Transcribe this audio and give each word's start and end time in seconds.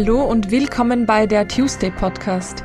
Hallo 0.00 0.22
und 0.22 0.52
willkommen 0.52 1.06
bei 1.06 1.26
der 1.26 1.48
Tuesday 1.48 1.90
Podcast. 1.90 2.62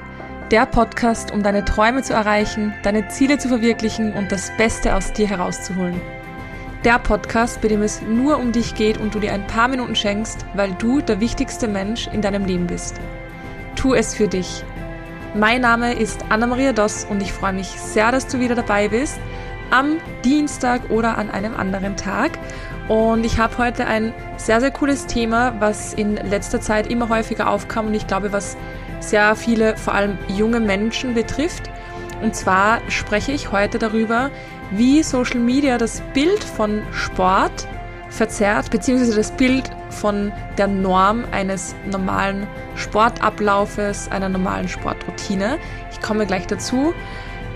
Der 0.52 0.68
Podcast, 0.68 1.32
um 1.32 1.42
deine 1.42 1.66
Träume 1.66 2.04
zu 2.04 2.14
erreichen, 2.14 2.76
deine 2.84 3.08
Ziele 3.08 3.40
zu 3.40 3.48
verwirklichen 3.48 4.14
und 4.14 4.32
das 4.32 4.56
Beste 4.56 4.96
aus 4.96 5.14
dir 5.14 5.28
herauszuholen. 5.28 6.00
Der 6.84 7.00
Podcast, 7.00 7.60
bei 7.60 7.70
dem 7.70 7.82
es 7.82 8.04
nur 8.04 8.38
um 8.38 8.52
dich 8.52 8.76
geht 8.76 9.00
und 9.00 9.16
du 9.16 9.20
dir 9.20 9.34
ein 9.34 9.48
paar 9.48 9.68
Minuten 9.68 9.96
schenkst, 9.96 10.46
weil 10.54 10.74
du 10.74 11.02
der 11.02 11.20
wichtigste 11.22 11.68
Mensch 11.68 12.06
in 12.06 12.22
deinem 12.22 12.46
Leben 12.46 12.68
bist. 12.68 13.02
Tu 13.76 13.96
es 13.96 14.14
für 14.14 14.28
dich. 14.28 14.64
Mein 15.34 15.62
Name 15.62 15.94
ist 15.94 16.24
Anna-Maria 16.30 16.72
Doss 16.72 17.04
und 17.04 17.20
ich 17.20 17.34
freue 17.34 17.54
mich 17.54 17.70
sehr, 17.70 18.12
dass 18.12 18.28
du 18.28 18.40
wieder 18.42 18.54
dabei 18.54 18.90
bist 18.90 19.18
am 19.72 19.98
Dienstag 20.24 20.92
oder 20.92 21.18
an 21.18 21.32
einem 21.32 21.56
anderen 21.56 21.98
Tag. 21.98 22.38
Und 22.88 23.26
ich 23.26 23.38
habe 23.38 23.58
heute 23.58 23.88
ein 23.88 24.14
sehr, 24.38 24.60
sehr 24.60 24.72
cooles 24.72 25.06
Thema, 25.06 25.56
was 25.60 25.94
in 25.94 26.16
letzter 26.16 26.60
Zeit 26.60 26.88
immer 26.88 27.10
häufiger 27.10 27.50
aufkam 27.50 27.88
und 27.88 27.94
ich 27.94 28.08
glaube, 28.08 28.34
was 28.34 28.58
sehr 29.00 29.36
viele, 29.36 29.78
vor 29.78 29.94
allem 29.94 30.18
junge 30.28 30.60
Menschen 30.60 31.14
betrifft. 31.14 31.70
Und 32.22 32.36
zwar 32.36 32.80
spreche 32.90 33.32
ich 33.32 33.52
heute 33.52 33.80
darüber, 33.80 34.32
wie 34.72 35.04
Social 35.04 35.40
Media 35.40 35.78
das 35.78 36.02
Bild 36.14 36.44
von 36.44 36.82
Sport 36.92 37.68
verzerrt, 38.10 38.70
beziehungsweise 38.70 39.16
das 39.16 39.32
Bild 39.32 39.70
von 39.90 40.32
der 40.58 40.68
Norm 40.68 41.26
eines 41.32 41.76
normalen 41.90 42.48
Sportablaufes, 42.76 44.10
einer 44.12 44.30
normalen 44.30 44.68
Sportroutine. 44.68 45.58
Ich 45.92 46.02
komme 46.02 46.26
gleich 46.26 46.48
dazu. 46.48 46.94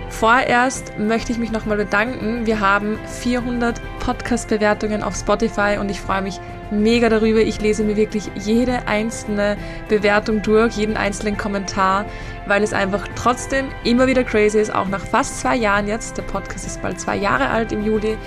Vorerst 0.09 0.97
möchte 0.97 1.31
ich 1.31 1.37
mich 1.37 1.51
nochmal 1.51 1.77
bedanken. 1.77 2.45
Wir 2.45 2.59
haben 2.59 2.97
400 3.19 3.81
Podcast-Bewertungen 3.99 5.03
auf 5.03 5.15
Spotify 5.15 5.77
und 5.79 5.89
ich 5.89 5.99
freue 5.99 6.21
mich 6.21 6.39
mega 6.71 7.09
darüber. 7.09 7.39
Ich 7.39 7.61
lese 7.61 7.83
mir 7.83 7.97
wirklich 7.97 8.31
jede 8.35 8.87
einzelne 8.87 9.57
Bewertung 9.89 10.41
durch, 10.41 10.75
jeden 10.75 10.97
einzelnen 10.97 11.37
Kommentar, 11.37 12.05
weil 12.45 12.63
es 12.63 12.73
einfach 12.73 13.07
trotzdem 13.15 13.67
immer 13.83 14.07
wieder 14.07 14.23
crazy 14.23 14.59
ist, 14.59 14.73
auch 14.73 14.87
nach 14.87 15.05
fast 15.05 15.41
zwei 15.41 15.55
Jahren 15.55 15.87
jetzt, 15.87 16.17
der 16.17 16.23
Podcast 16.23 16.65
ist 16.65 16.81
bald 16.81 16.99
zwei 16.99 17.17
Jahre 17.17 17.49
alt 17.49 17.71
im 17.71 17.85
Juli, 17.85 18.17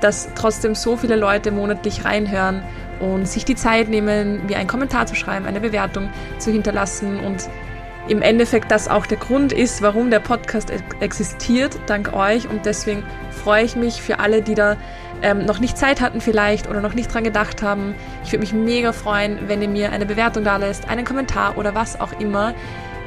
dass 0.00 0.28
trotzdem 0.34 0.74
so 0.74 0.96
viele 0.96 1.16
Leute 1.16 1.52
monatlich 1.52 2.04
reinhören 2.04 2.62
und 2.98 3.28
sich 3.28 3.44
die 3.44 3.56
Zeit 3.56 3.88
nehmen, 3.88 4.46
mir 4.46 4.56
einen 4.56 4.68
Kommentar 4.68 5.06
zu 5.06 5.14
schreiben, 5.14 5.46
eine 5.46 5.60
Bewertung 5.60 6.08
zu 6.38 6.50
hinterlassen 6.50 7.20
und 7.20 7.48
im 8.08 8.22
Endeffekt 8.22 8.70
das 8.70 8.88
auch 8.88 9.06
der 9.06 9.18
Grund 9.18 9.52
ist, 9.52 9.82
warum 9.82 10.10
der 10.10 10.20
Podcast 10.20 10.72
existiert, 11.00 11.78
dank 11.86 12.12
euch. 12.12 12.48
Und 12.48 12.66
deswegen 12.66 13.02
freue 13.30 13.64
ich 13.64 13.76
mich 13.76 14.00
für 14.00 14.18
alle, 14.20 14.42
die 14.42 14.54
da 14.54 14.76
ähm, 15.22 15.44
noch 15.44 15.58
nicht 15.58 15.76
Zeit 15.76 16.00
hatten 16.00 16.20
vielleicht 16.20 16.68
oder 16.68 16.80
noch 16.80 16.94
nicht 16.94 17.12
dran 17.12 17.24
gedacht 17.24 17.62
haben. 17.62 17.94
Ich 18.24 18.32
würde 18.32 18.40
mich 18.40 18.52
mega 18.52 18.92
freuen, 18.92 19.48
wenn 19.48 19.62
ihr 19.62 19.68
mir 19.68 19.92
eine 19.92 20.06
Bewertung 20.06 20.44
da 20.44 20.56
lässt, 20.56 20.88
einen 20.88 21.04
Kommentar 21.04 21.58
oder 21.58 21.74
was 21.74 22.00
auch 22.00 22.18
immer. 22.20 22.54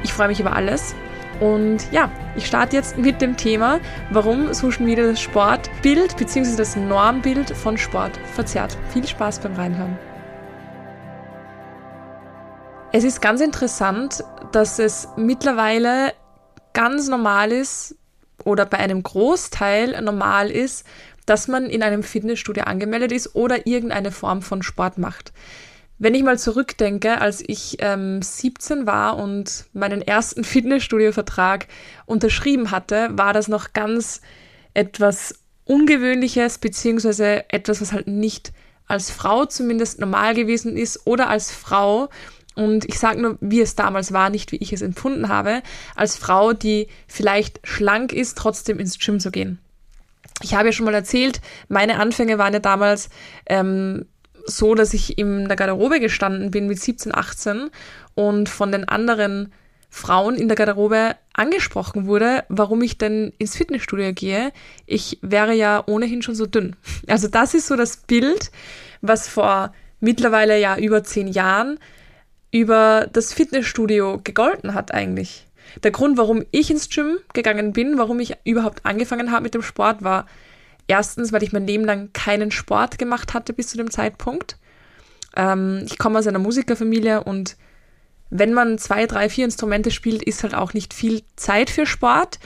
Ich 0.02 0.12
freue 0.12 0.28
mich 0.28 0.40
über 0.40 0.54
alles. 0.54 0.94
Und 1.40 1.90
ja, 1.90 2.10
ich 2.36 2.46
starte 2.46 2.76
jetzt 2.76 2.98
mit 2.98 3.22
dem 3.22 3.36
Thema, 3.36 3.80
warum 4.10 4.52
Social 4.52 4.84
Media 4.84 5.06
das 5.06 5.20
Sportbild 5.20 6.16
bzw. 6.16 6.56
das 6.56 6.76
Normbild 6.76 7.50
von 7.50 7.78
Sport 7.78 8.18
verzerrt. 8.34 8.76
Viel 8.92 9.06
Spaß 9.06 9.38
beim 9.38 9.54
Reinhören. 9.54 10.09
Es 12.92 13.04
ist 13.04 13.22
ganz 13.22 13.40
interessant, 13.40 14.24
dass 14.50 14.80
es 14.80 15.06
mittlerweile 15.16 16.12
ganz 16.72 17.06
normal 17.06 17.52
ist 17.52 17.94
oder 18.44 18.66
bei 18.66 18.78
einem 18.78 19.04
Großteil 19.04 20.02
normal 20.02 20.50
ist, 20.50 20.84
dass 21.24 21.46
man 21.46 21.66
in 21.66 21.84
einem 21.84 22.02
Fitnessstudio 22.02 22.64
angemeldet 22.64 23.12
ist 23.12 23.36
oder 23.36 23.64
irgendeine 23.68 24.10
Form 24.10 24.42
von 24.42 24.64
Sport 24.64 24.98
macht. 24.98 25.32
Wenn 25.98 26.16
ich 26.16 26.24
mal 26.24 26.36
zurückdenke, 26.36 27.20
als 27.20 27.44
ich 27.46 27.76
ähm, 27.78 28.22
17 28.22 28.86
war 28.86 29.18
und 29.18 29.66
meinen 29.72 30.02
ersten 30.02 30.42
Fitnessstudio-Vertrag 30.44 31.68
unterschrieben 32.06 32.72
hatte, 32.72 33.10
war 33.12 33.32
das 33.32 33.46
noch 33.46 33.72
ganz 33.72 34.20
etwas 34.74 35.34
Ungewöhnliches, 35.64 36.58
beziehungsweise 36.58 37.48
etwas, 37.50 37.80
was 37.80 37.92
halt 37.92 38.08
nicht 38.08 38.52
als 38.90 39.12
Frau 39.12 39.46
zumindest 39.46 40.00
normal 40.00 40.34
gewesen 40.34 40.76
ist 40.76 41.06
oder 41.06 41.28
als 41.28 41.52
Frau 41.52 42.08
und 42.60 42.84
ich 42.84 42.98
sage 42.98 43.22
nur, 43.22 43.38
wie 43.40 43.62
es 43.62 43.74
damals 43.74 44.12
war, 44.12 44.28
nicht 44.28 44.52
wie 44.52 44.58
ich 44.58 44.74
es 44.74 44.82
empfunden 44.82 45.30
habe, 45.30 45.62
als 45.96 46.18
Frau, 46.18 46.52
die 46.52 46.88
vielleicht 47.06 47.58
schlank 47.66 48.12
ist, 48.12 48.36
trotzdem 48.36 48.78
ins 48.78 48.98
Gym 48.98 49.18
zu 49.18 49.30
gehen. 49.30 49.58
Ich 50.42 50.52
habe 50.52 50.68
ja 50.68 50.72
schon 50.72 50.84
mal 50.84 50.92
erzählt, 50.92 51.40
meine 51.68 51.98
Anfänge 51.98 52.36
waren 52.36 52.52
ja 52.52 52.58
damals 52.58 53.08
ähm, 53.46 54.04
so, 54.44 54.74
dass 54.74 54.92
ich 54.92 55.16
in 55.16 55.48
der 55.48 55.56
Garderobe 55.56 56.00
gestanden 56.00 56.50
bin 56.50 56.66
mit 56.66 56.78
17, 56.78 57.14
18 57.14 57.70
und 58.14 58.50
von 58.50 58.70
den 58.70 58.86
anderen 58.86 59.54
Frauen 59.88 60.34
in 60.34 60.48
der 60.48 60.56
Garderobe 60.56 61.16
angesprochen 61.32 62.06
wurde, 62.06 62.44
warum 62.50 62.82
ich 62.82 62.98
denn 62.98 63.32
ins 63.38 63.56
Fitnessstudio 63.56 64.12
gehe. 64.12 64.52
Ich 64.84 65.18
wäre 65.22 65.54
ja 65.54 65.82
ohnehin 65.86 66.20
schon 66.20 66.34
so 66.34 66.44
dünn. 66.44 66.76
Also 67.06 67.26
das 67.26 67.54
ist 67.54 67.68
so 67.68 67.76
das 67.76 67.96
Bild, 67.96 68.50
was 69.00 69.28
vor 69.28 69.72
mittlerweile 69.98 70.60
ja 70.60 70.76
über 70.76 71.02
zehn 71.04 71.26
Jahren 71.26 71.78
über 72.50 73.08
das 73.12 73.32
Fitnessstudio 73.32 74.20
gegolten 74.22 74.74
hat 74.74 74.92
eigentlich. 74.92 75.46
Der 75.82 75.90
Grund, 75.92 76.18
warum 76.18 76.44
ich 76.50 76.70
ins 76.70 76.88
Gym 76.88 77.18
gegangen 77.32 77.72
bin, 77.72 77.96
warum 77.96 78.18
ich 78.18 78.34
überhaupt 78.44 78.84
angefangen 78.84 79.30
habe 79.30 79.44
mit 79.44 79.54
dem 79.54 79.62
Sport, 79.62 80.02
war 80.02 80.26
erstens, 80.88 81.32
weil 81.32 81.42
ich 81.42 81.52
mein 81.52 81.66
Leben 81.66 81.84
lang 81.84 82.12
keinen 82.12 82.50
Sport 82.50 82.98
gemacht 82.98 83.34
hatte 83.34 83.52
bis 83.52 83.68
zu 83.68 83.76
dem 83.76 83.90
Zeitpunkt. 83.90 84.56
Ähm, 85.36 85.82
ich 85.86 85.98
komme 85.98 86.18
aus 86.18 86.26
einer 86.26 86.40
Musikerfamilie 86.40 87.22
und 87.22 87.56
wenn 88.30 88.52
man 88.52 88.78
zwei, 88.78 89.06
drei, 89.06 89.28
vier 89.28 89.44
Instrumente 89.44 89.90
spielt, 89.90 90.22
ist 90.22 90.42
halt 90.42 90.54
auch 90.54 90.74
nicht 90.74 90.94
viel 90.94 91.22
Zeit 91.36 91.70
für 91.70 91.86
Sport. 91.86 92.38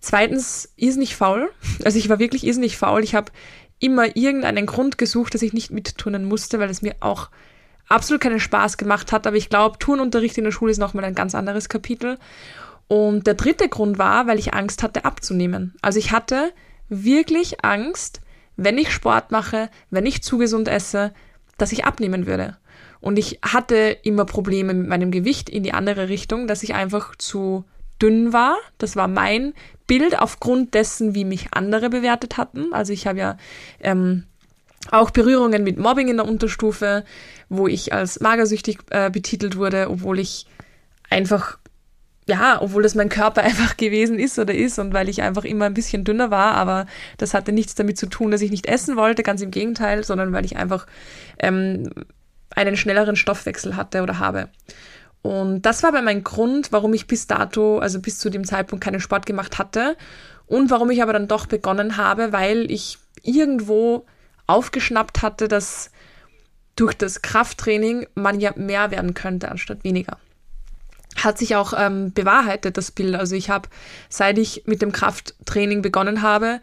Zweitens, 0.00 0.72
irrsinnig 0.76 1.16
faul. 1.16 1.50
Also 1.84 1.98
ich 1.98 2.08
war 2.08 2.18
wirklich 2.18 2.44
irrsinnig 2.44 2.76
faul. 2.76 3.02
Ich 3.02 3.14
habe 3.14 3.32
immer 3.78 4.16
irgendeinen 4.16 4.66
Grund 4.66 4.98
gesucht, 4.98 5.34
dass 5.34 5.42
ich 5.42 5.52
nicht 5.52 5.70
mitturnen 5.70 6.24
musste, 6.24 6.58
weil 6.58 6.70
es 6.70 6.82
mir 6.82 6.96
auch 7.00 7.30
absolut 7.88 8.22
keinen 8.22 8.40
Spaß 8.40 8.76
gemacht 8.76 9.12
hat. 9.12 9.26
Aber 9.26 9.36
ich 9.36 9.48
glaube, 9.48 9.78
Turnunterricht 9.78 10.38
in 10.38 10.44
der 10.44 10.52
Schule 10.52 10.72
ist 10.72 10.78
nochmal 10.78 11.04
ein 11.04 11.14
ganz 11.14 11.34
anderes 11.34 11.68
Kapitel. 11.68 12.18
Und 12.86 13.26
der 13.26 13.34
dritte 13.34 13.68
Grund 13.68 13.98
war, 13.98 14.26
weil 14.26 14.38
ich 14.38 14.54
Angst 14.54 14.82
hatte 14.82 15.04
abzunehmen. 15.04 15.74
Also 15.82 15.98
ich 15.98 16.12
hatte 16.12 16.52
wirklich 16.88 17.64
Angst, 17.64 18.20
wenn 18.56 18.78
ich 18.78 18.90
Sport 18.90 19.30
mache, 19.30 19.70
wenn 19.90 20.06
ich 20.06 20.22
zu 20.22 20.38
gesund 20.38 20.68
esse, 20.68 21.12
dass 21.58 21.72
ich 21.72 21.84
abnehmen 21.84 22.26
würde. 22.26 22.56
Und 23.00 23.18
ich 23.18 23.38
hatte 23.42 23.96
immer 24.02 24.24
Probleme 24.24 24.74
mit 24.74 24.88
meinem 24.88 25.10
Gewicht 25.10 25.48
in 25.48 25.62
die 25.62 25.74
andere 25.74 26.08
Richtung, 26.08 26.46
dass 26.46 26.62
ich 26.62 26.74
einfach 26.74 27.14
zu 27.16 27.64
dünn 28.02 28.32
war. 28.32 28.56
Das 28.78 28.96
war 28.96 29.08
mein 29.08 29.54
Bild 29.86 30.18
aufgrund 30.18 30.74
dessen, 30.74 31.14
wie 31.14 31.24
mich 31.24 31.48
andere 31.52 31.90
bewertet 31.90 32.36
hatten. 32.36 32.72
Also 32.72 32.92
ich 32.92 33.06
habe 33.06 33.18
ja 33.18 33.36
ähm, 33.80 34.24
auch 34.90 35.10
Berührungen 35.10 35.64
mit 35.64 35.78
Mobbing 35.78 36.08
in 36.08 36.16
der 36.16 36.26
Unterstufe, 36.26 37.04
wo 37.48 37.66
ich 37.66 37.92
als 37.92 38.20
magersüchtig 38.20 38.78
äh, 38.90 39.10
betitelt 39.10 39.56
wurde, 39.56 39.90
obwohl 39.90 40.18
ich 40.18 40.46
einfach, 41.10 41.58
ja, 42.26 42.60
obwohl 42.60 42.82
das 42.82 42.94
mein 42.94 43.08
Körper 43.08 43.42
einfach 43.44 43.76
gewesen 43.76 44.18
ist 44.18 44.38
oder 44.38 44.54
ist 44.54 44.78
und 44.78 44.94
weil 44.94 45.08
ich 45.08 45.22
einfach 45.22 45.44
immer 45.44 45.66
ein 45.66 45.74
bisschen 45.74 46.04
dünner 46.04 46.30
war, 46.30 46.54
aber 46.54 46.86
das 47.18 47.34
hatte 47.34 47.52
nichts 47.52 47.74
damit 47.74 47.98
zu 47.98 48.06
tun, 48.06 48.30
dass 48.30 48.42
ich 48.42 48.50
nicht 48.50 48.66
essen 48.66 48.96
wollte, 48.96 49.22
ganz 49.22 49.42
im 49.42 49.50
Gegenteil, 49.50 50.04
sondern 50.04 50.32
weil 50.32 50.44
ich 50.44 50.56
einfach 50.56 50.86
ähm, 51.38 51.90
einen 52.50 52.76
schnelleren 52.76 53.16
Stoffwechsel 53.16 53.76
hatte 53.76 54.02
oder 54.02 54.18
habe. 54.18 54.48
Und 55.22 55.62
das 55.62 55.82
war 55.82 55.90
aber 55.90 56.02
mein 56.02 56.22
Grund, 56.24 56.72
warum 56.72 56.94
ich 56.94 57.06
bis 57.06 57.26
dato, 57.26 57.78
also 57.78 58.00
bis 58.00 58.18
zu 58.18 58.30
dem 58.30 58.44
Zeitpunkt 58.44 58.84
keinen 58.84 59.00
Sport 59.00 59.26
gemacht 59.26 59.58
hatte 59.58 59.96
und 60.46 60.70
warum 60.70 60.90
ich 60.90 61.02
aber 61.02 61.12
dann 61.12 61.28
doch 61.28 61.46
begonnen 61.46 61.96
habe, 61.96 62.32
weil 62.32 62.70
ich 62.70 62.98
irgendwo 63.22 64.06
aufgeschnappt 64.48 65.22
hatte, 65.22 65.46
dass 65.46 65.90
durch 66.74 66.94
das 66.94 67.22
Krafttraining 67.22 68.06
man 68.14 68.40
ja 68.40 68.52
mehr 68.56 68.90
werden 68.90 69.14
könnte 69.14 69.50
anstatt 69.50 69.84
weniger. 69.84 70.18
Hat 71.16 71.38
sich 71.38 71.56
auch 71.56 71.72
ähm, 71.76 72.12
bewahrheitet, 72.12 72.76
das 72.76 72.90
Bild. 72.90 73.14
Also 73.14 73.34
ich 73.34 73.50
habe, 73.50 73.68
seit 74.08 74.38
ich 74.38 74.64
mit 74.66 74.82
dem 74.82 74.92
Krafttraining 74.92 75.82
begonnen 75.82 76.22
habe, 76.22 76.60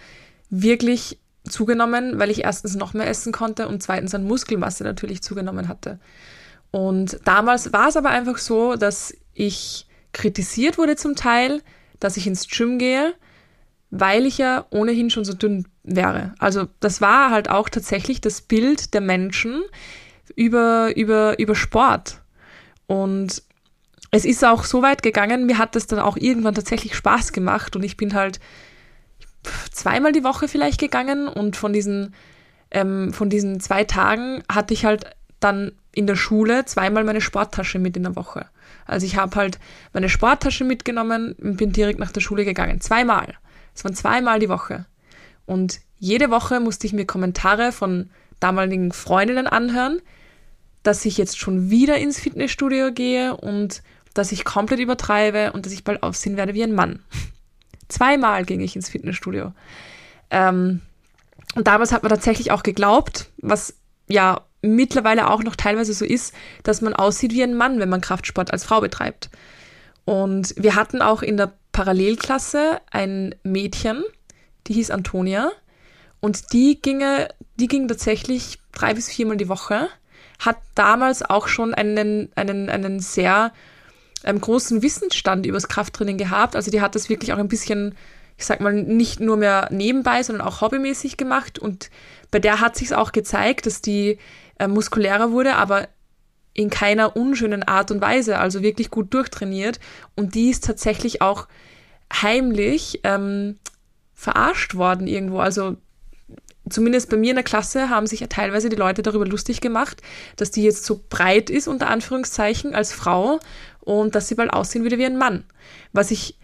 wirklich 0.49 1.19
zugenommen, 1.49 2.17
weil 2.17 2.31
ich 2.31 2.43
erstens 2.43 2.75
noch 2.75 2.93
mehr 2.93 3.07
essen 3.07 3.33
konnte 3.33 3.67
und 3.67 3.83
zweitens 3.83 4.15
an 4.15 4.25
Muskelmasse 4.25 4.83
natürlich 4.83 5.21
zugenommen 5.21 5.67
hatte. 5.67 5.99
Und 6.71 7.19
damals 7.25 7.71
war 7.73 7.89
es 7.89 7.97
aber 7.97 8.09
einfach 8.09 8.37
so, 8.37 8.75
dass 8.75 9.13
ich 9.33 9.87
kritisiert 10.13 10.77
wurde 10.77 10.95
zum 10.95 11.15
Teil, 11.15 11.61
dass 11.99 12.17
ich 12.17 12.25
ins 12.25 12.47
Gym 12.47 12.79
gehe, 12.79 13.13
weil 13.91 14.25
ich 14.25 14.37
ja 14.37 14.65
ohnehin 14.71 15.09
schon 15.09 15.25
so 15.25 15.33
dünn 15.33 15.65
wäre. 15.85 16.33
Also 16.39 16.67
das 16.79 17.01
war 17.01 17.31
halt 17.31 17.49
auch 17.49 17.69
tatsächlich 17.69 18.21
das 18.21 18.41
Bild 18.41 18.93
der 18.93 19.01
Menschen 19.01 19.63
über, 20.35 20.95
über, 20.95 21.39
über 21.39 21.55
Sport. 21.55 22.21
Und 22.87 23.43
es 24.11 24.25
ist 24.25 24.43
auch 24.45 24.63
so 24.63 24.81
weit 24.81 25.03
gegangen, 25.03 25.45
mir 25.45 25.57
hat 25.57 25.75
es 25.75 25.87
dann 25.87 25.99
auch 25.99 26.17
irgendwann 26.17 26.55
tatsächlich 26.55 26.95
Spaß 26.95 27.33
gemacht 27.33 27.75
und 27.75 27.83
ich 27.83 27.97
bin 27.97 28.13
halt 28.13 28.39
zweimal 29.71 30.11
die 30.11 30.23
Woche 30.23 30.47
vielleicht 30.47 30.79
gegangen 30.79 31.27
und 31.27 31.55
von 31.55 31.73
diesen, 31.73 32.15
ähm, 32.71 33.13
von 33.13 33.29
diesen 33.29 33.59
zwei 33.59 33.83
Tagen 33.83 34.43
hatte 34.51 34.73
ich 34.73 34.85
halt 34.85 35.05
dann 35.39 35.73
in 35.93 36.07
der 36.07 36.15
Schule 36.15 36.65
zweimal 36.65 37.03
meine 37.03 37.21
Sporttasche 37.21 37.79
mit 37.79 37.95
in 37.97 38.03
der 38.03 38.15
Woche. 38.15 38.47
Also 38.85 39.05
ich 39.05 39.17
habe 39.17 39.35
halt 39.35 39.59
meine 39.93 40.09
Sporttasche 40.09 40.63
mitgenommen 40.63 41.33
und 41.33 41.57
bin 41.57 41.71
direkt 41.71 41.99
nach 41.99 42.11
der 42.11 42.21
Schule 42.21 42.45
gegangen. 42.45 42.81
Zweimal. 42.81 43.35
Es 43.75 43.83
waren 43.83 43.95
zweimal 43.95 44.39
die 44.39 44.49
Woche. 44.49 44.85
Und 45.45 45.79
jede 45.97 46.29
Woche 46.29 46.59
musste 46.59 46.87
ich 46.87 46.93
mir 46.93 47.05
Kommentare 47.05 47.71
von 47.71 48.09
damaligen 48.39 48.91
Freundinnen 48.91 49.47
anhören, 49.47 50.01
dass 50.83 51.05
ich 51.05 51.17
jetzt 51.17 51.39
schon 51.39 51.69
wieder 51.69 51.97
ins 51.97 52.19
Fitnessstudio 52.19 52.91
gehe 52.91 53.35
und 53.35 53.81
dass 54.13 54.31
ich 54.31 54.45
komplett 54.45 54.79
übertreibe 54.79 55.51
und 55.53 55.65
dass 55.65 55.73
ich 55.73 55.83
bald 55.83 56.03
aussehen 56.03 56.37
werde 56.37 56.53
wie 56.53 56.63
ein 56.63 56.75
Mann. 56.75 57.03
Zweimal 57.87 58.45
ging 58.45 58.61
ich 58.61 58.75
ins 58.75 58.89
Fitnessstudio. 58.89 59.51
Ähm, 60.29 60.81
und 61.55 61.67
damals 61.67 61.91
hat 61.91 62.03
man 62.03 62.09
tatsächlich 62.09 62.51
auch 62.51 62.63
geglaubt, 62.63 63.29
was 63.37 63.75
ja 64.07 64.41
mittlerweile 64.61 65.29
auch 65.29 65.43
noch 65.43 65.55
teilweise 65.55 65.93
so 65.93 66.05
ist, 66.05 66.33
dass 66.63 66.81
man 66.81 66.93
aussieht 66.93 67.33
wie 67.33 67.43
ein 67.43 67.55
Mann, 67.55 67.79
wenn 67.79 67.89
man 67.89 68.01
Kraftsport 68.01 68.51
als 68.51 68.63
Frau 68.63 68.81
betreibt. 68.81 69.29
Und 70.05 70.53
wir 70.57 70.75
hatten 70.75 71.01
auch 71.01 71.21
in 71.21 71.37
der 71.37 71.53
Parallelklasse 71.71 72.79
ein 72.91 73.35
Mädchen, 73.43 74.03
die 74.67 74.73
hieß 74.73 74.91
Antonia. 74.91 75.51
Und 76.19 76.53
die 76.53 76.81
ginge, 76.81 77.27
die 77.55 77.67
ging 77.67 77.87
tatsächlich 77.87 78.59
drei 78.71 78.93
bis 78.93 79.09
viermal 79.09 79.37
die 79.37 79.49
Woche, 79.49 79.89
hat 80.39 80.57
damals 80.73 81.21
auch 81.21 81.47
schon 81.47 81.73
einen, 81.73 82.29
einen, 82.35 82.69
einen 82.69 82.99
sehr 82.99 83.53
ähm, 84.23 84.41
großen 84.41 84.81
Wissensstand 84.81 85.45
übers 85.45 85.67
Krafttraining 85.67 86.17
gehabt. 86.17 86.55
Also 86.55 86.71
die 86.71 86.81
hat 86.81 86.95
das 86.95 87.09
wirklich 87.09 87.31
auch 87.31 87.37
ein 87.37 87.47
bisschen, 87.47 87.95
ich 88.37 88.45
sag 88.45 88.59
mal, 88.59 88.73
nicht 88.73 89.19
nur 89.19 89.37
mehr 89.37 89.69
nebenbei, 89.71 90.23
sondern 90.23 90.47
auch 90.47 90.61
hobbymäßig 90.61 91.17
gemacht. 91.17 91.59
Und 91.59 91.89
bei 92.31 92.39
der 92.39 92.59
hat 92.59 92.75
sich 92.75 92.93
auch 92.95 93.11
gezeigt, 93.11 93.65
dass 93.65 93.81
die 93.81 94.17
äh, 94.59 94.67
muskulärer 94.67 95.31
wurde, 95.31 95.55
aber 95.55 95.87
in 96.53 96.69
keiner 96.69 97.15
unschönen 97.15 97.63
Art 97.63 97.91
und 97.91 98.01
Weise, 98.01 98.39
also 98.39 98.61
wirklich 98.61 98.89
gut 98.89 99.13
durchtrainiert. 99.13 99.79
Und 100.15 100.35
die 100.35 100.49
ist 100.49 100.63
tatsächlich 100.63 101.21
auch 101.21 101.47
heimlich 102.11 103.01
ähm, 103.03 103.59
verarscht 104.25 104.75
worden 104.75 105.07
irgendwo. 105.07 105.39
Also 105.39 105.77
zumindest 106.69 107.09
bei 107.09 107.17
mir 107.17 107.29
in 107.29 107.35
der 107.35 107.43
Klasse 107.43 107.89
haben 107.89 108.07
sich 108.07 108.19
ja 108.19 108.27
teilweise 108.27 108.69
die 108.69 108.75
Leute 108.75 109.01
darüber 109.03 109.25
lustig 109.25 109.61
gemacht, 109.61 110.01
dass 110.35 110.51
die 110.51 110.63
jetzt 110.63 110.85
so 110.85 111.01
breit 111.09 111.49
ist, 111.49 111.67
unter 111.67 111.87
Anführungszeichen, 111.87 112.75
als 112.75 112.91
Frau 112.91 113.39
und 113.79 114.15
dass 114.15 114.27
sie 114.27 114.35
bald 114.35 114.51
aussehen 114.51 114.83
würde 114.83 114.97
wie 114.97 115.05
ein 115.05 115.17
Mann. 115.17 115.43
Was 115.93 116.11
ich 116.11 116.37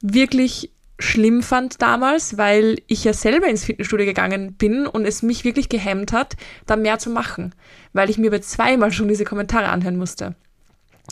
wirklich 0.00 0.72
schlimm 0.98 1.42
fand 1.42 1.80
damals, 1.80 2.38
weil 2.38 2.80
ich 2.86 3.04
ja 3.04 3.12
selber 3.12 3.46
ins 3.46 3.64
Fitnessstudio 3.64 4.06
gegangen 4.06 4.54
bin 4.54 4.86
und 4.86 5.04
es 5.04 5.22
mich 5.22 5.44
wirklich 5.44 5.68
gehemmt 5.68 6.12
hat, 6.12 6.36
da 6.66 6.76
mehr 6.76 6.98
zu 6.98 7.10
machen, 7.10 7.54
weil 7.92 8.10
ich 8.10 8.18
mir 8.18 8.30
bei 8.30 8.40
zweimal 8.40 8.92
schon 8.92 9.08
diese 9.08 9.24
Kommentare 9.24 9.68
anhören 9.68 9.96
musste. 9.96 10.34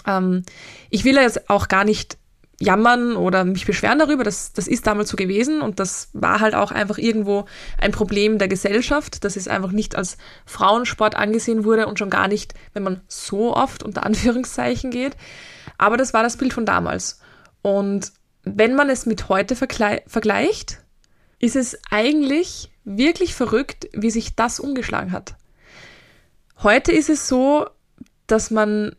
Ähm, 0.06 0.42
ich 0.90 1.04
will 1.04 1.16
jetzt 1.16 1.50
auch 1.50 1.68
gar 1.68 1.84
nicht 1.84 2.18
jammern 2.60 3.16
oder 3.16 3.44
mich 3.44 3.64
beschweren 3.64 3.98
darüber, 3.98 4.22
das, 4.22 4.52
das 4.52 4.68
ist 4.68 4.86
damals 4.86 5.08
so 5.08 5.16
gewesen 5.16 5.62
und 5.62 5.80
das 5.80 6.10
war 6.12 6.40
halt 6.40 6.54
auch 6.54 6.70
einfach 6.70 6.98
irgendwo 6.98 7.46
ein 7.78 7.90
Problem 7.90 8.38
der 8.38 8.48
Gesellschaft, 8.48 9.24
dass 9.24 9.36
es 9.36 9.48
einfach 9.48 9.72
nicht 9.72 9.96
als 9.96 10.18
Frauensport 10.44 11.16
angesehen 11.16 11.64
wurde 11.64 11.86
und 11.86 11.98
schon 11.98 12.10
gar 12.10 12.28
nicht, 12.28 12.54
wenn 12.74 12.82
man 12.82 13.00
so 13.08 13.56
oft 13.56 13.82
unter 13.82 14.02
Anführungszeichen 14.06 14.90
geht. 14.90 15.16
Aber 15.78 15.96
das 15.96 16.12
war 16.12 16.22
das 16.22 16.36
Bild 16.36 16.52
von 16.52 16.66
damals. 16.66 17.20
Und 17.62 18.12
wenn 18.42 18.74
man 18.74 18.90
es 18.90 19.06
mit 19.06 19.30
heute 19.30 19.56
vergleicht, 19.56 20.82
ist 21.38 21.56
es 21.56 21.78
eigentlich 21.90 22.70
wirklich 22.84 23.34
verrückt, 23.34 23.88
wie 23.92 24.10
sich 24.10 24.36
das 24.36 24.60
umgeschlagen 24.60 25.12
hat. 25.12 25.34
Heute 26.62 26.92
ist 26.92 27.08
es 27.08 27.26
so, 27.26 27.66
dass 28.26 28.50
man 28.50 28.94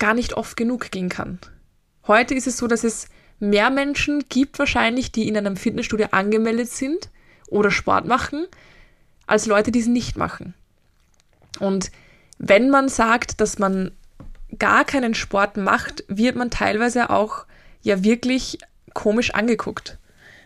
gar 0.00 0.14
nicht 0.14 0.34
oft 0.34 0.56
genug 0.56 0.90
gehen 0.90 1.08
kann. 1.08 1.38
Heute 2.08 2.34
ist 2.34 2.46
es 2.46 2.58
so, 2.58 2.66
dass 2.66 2.84
es 2.84 3.08
mehr 3.40 3.70
Menschen 3.70 4.24
gibt 4.28 4.58
wahrscheinlich, 4.58 5.12
die 5.12 5.28
in 5.28 5.36
einem 5.36 5.56
Fitnessstudio 5.56 6.08
angemeldet 6.10 6.70
sind 6.70 7.10
oder 7.48 7.70
Sport 7.70 8.06
machen, 8.06 8.46
als 9.26 9.46
Leute, 9.46 9.72
die 9.72 9.80
es 9.80 9.86
nicht 9.86 10.16
machen. 10.16 10.54
Und 11.58 11.90
wenn 12.38 12.70
man 12.70 12.88
sagt, 12.88 13.40
dass 13.40 13.58
man 13.58 13.92
gar 14.58 14.84
keinen 14.84 15.14
Sport 15.14 15.56
macht, 15.56 16.04
wird 16.08 16.36
man 16.36 16.50
teilweise 16.50 17.10
auch 17.10 17.46
ja 17.82 18.04
wirklich 18.04 18.58
komisch 18.94 19.34
angeguckt. 19.34 19.98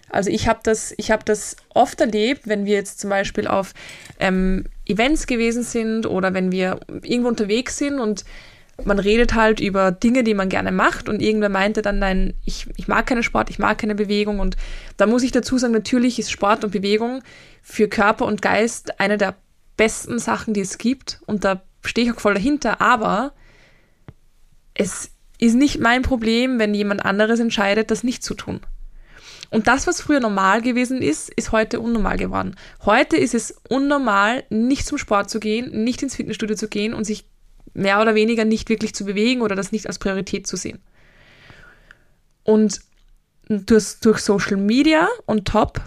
Also 0.08 0.30
ich 0.30 0.48
habe 0.48 0.60
das, 0.64 0.92
habe 0.98 1.24
das 1.24 1.56
oft 1.68 2.00
erlebt, 2.00 2.48
wenn 2.48 2.64
wir 2.64 2.74
jetzt 2.74 3.00
zum 3.00 3.10
Beispiel 3.10 3.46
auf 3.46 3.74
ähm, 4.18 4.64
Events 4.86 5.26
gewesen 5.26 5.62
sind 5.62 6.06
oder 6.06 6.34
wenn 6.34 6.50
wir 6.50 6.80
irgendwo 7.02 7.28
unterwegs 7.28 7.78
sind 7.78 8.00
und 8.00 8.24
man 8.84 8.98
redet 8.98 9.34
halt 9.34 9.60
über 9.60 9.92
Dinge, 9.92 10.24
die 10.24 10.34
man 10.34 10.48
gerne 10.48 10.72
macht 10.72 11.08
und 11.08 11.22
irgendwer 11.22 11.48
meinte 11.48 11.82
dann, 11.82 11.98
nein, 11.98 12.34
ich, 12.44 12.66
ich 12.76 12.88
mag 12.88 13.06
keinen 13.06 13.22
Sport, 13.22 13.50
ich 13.50 13.58
mag 13.58 13.78
keine 13.78 13.94
Bewegung 13.94 14.40
und 14.40 14.56
da 14.96 15.06
muss 15.06 15.22
ich 15.22 15.32
dazu 15.32 15.58
sagen, 15.58 15.72
natürlich 15.72 16.18
ist 16.18 16.30
Sport 16.30 16.64
und 16.64 16.70
Bewegung 16.70 17.22
für 17.62 17.88
Körper 17.88 18.26
und 18.26 18.42
Geist 18.42 19.00
eine 19.00 19.18
der 19.18 19.36
besten 19.76 20.18
Sachen, 20.18 20.54
die 20.54 20.60
es 20.60 20.78
gibt 20.78 21.20
und 21.26 21.44
da 21.44 21.62
stehe 21.84 22.08
ich 22.08 22.14
auch 22.14 22.20
voll 22.20 22.34
dahinter, 22.34 22.80
aber 22.80 23.32
es 24.74 25.10
ist 25.38 25.54
nicht 25.54 25.80
mein 25.80 26.02
Problem, 26.02 26.58
wenn 26.58 26.74
jemand 26.74 27.04
anderes 27.04 27.40
entscheidet, 27.40 27.90
das 27.90 28.04
nicht 28.04 28.22
zu 28.22 28.34
tun. 28.34 28.60
Und 29.50 29.66
das, 29.66 29.86
was 29.86 30.00
früher 30.00 30.20
normal 30.20 30.62
gewesen 30.62 31.02
ist, 31.02 31.28
ist 31.28 31.50
heute 31.50 31.80
unnormal 31.80 32.16
geworden. 32.16 32.54
Heute 32.84 33.16
ist 33.16 33.34
es 33.34 33.60
unnormal, 33.68 34.44
nicht 34.48 34.86
zum 34.86 34.96
Sport 34.96 35.28
zu 35.28 35.40
gehen, 35.40 35.84
nicht 35.84 36.02
ins 36.02 36.14
Fitnessstudio 36.14 36.54
zu 36.54 36.68
gehen 36.68 36.94
und 36.94 37.04
sich 37.04 37.24
mehr 37.74 38.00
oder 38.00 38.14
weniger 38.14 38.44
nicht 38.44 38.68
wirklich 38.68 38.94
zu 38.94 39.04
bewegen 39.04 39.42
oder 39.42 39.54
das 39.54 39.72
nicht 39.72 39.86
als 39.86 39.98
Priorität 39.98 40.46
zu 40.46 40.56
sehen. 40.56 40.80
Und 42.42 42.80
durch, 43.48 44.00
durch 44.00 44.20
Social 44.20 44.56
Media 44.56 45.08
und 45.26 45.46
top 45.46 45.80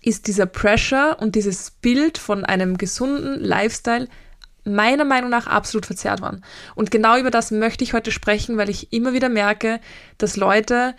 ist 0.00 0.26
dieser 0.26 0.46
Pressure 0.46 1.16
und 1.20 1.34
dieses 1.34 1.70
Bild 1.70 2.18
von 2.18 2.44
einem 2.44 2.78
gesunden 2.78 3.40
Lifestyle 3.40 4.08
meiner 4.64 5.04
Meinung 5.04 5.30
nach 5.30 5.46
absolut 5.46 5.86
verzerrt 5.86 6.20
waren. 6.20 6.44
Und 6.74 6.90
genau 6.90 7.18
über 7.18 7.30
das 7.30 7.50
möchte 7.50 7.84
ich 7.84 7.94
heute 7.94 8.12
sprechen, 8.12 8.56
weil 8.56 8.68
ich 8.68 8.92
immer 8.92 9.12
wieder 9.12 9.28
merke, 9.28 9.80
dass 10.18 10.36
Leute, 10.36 10.94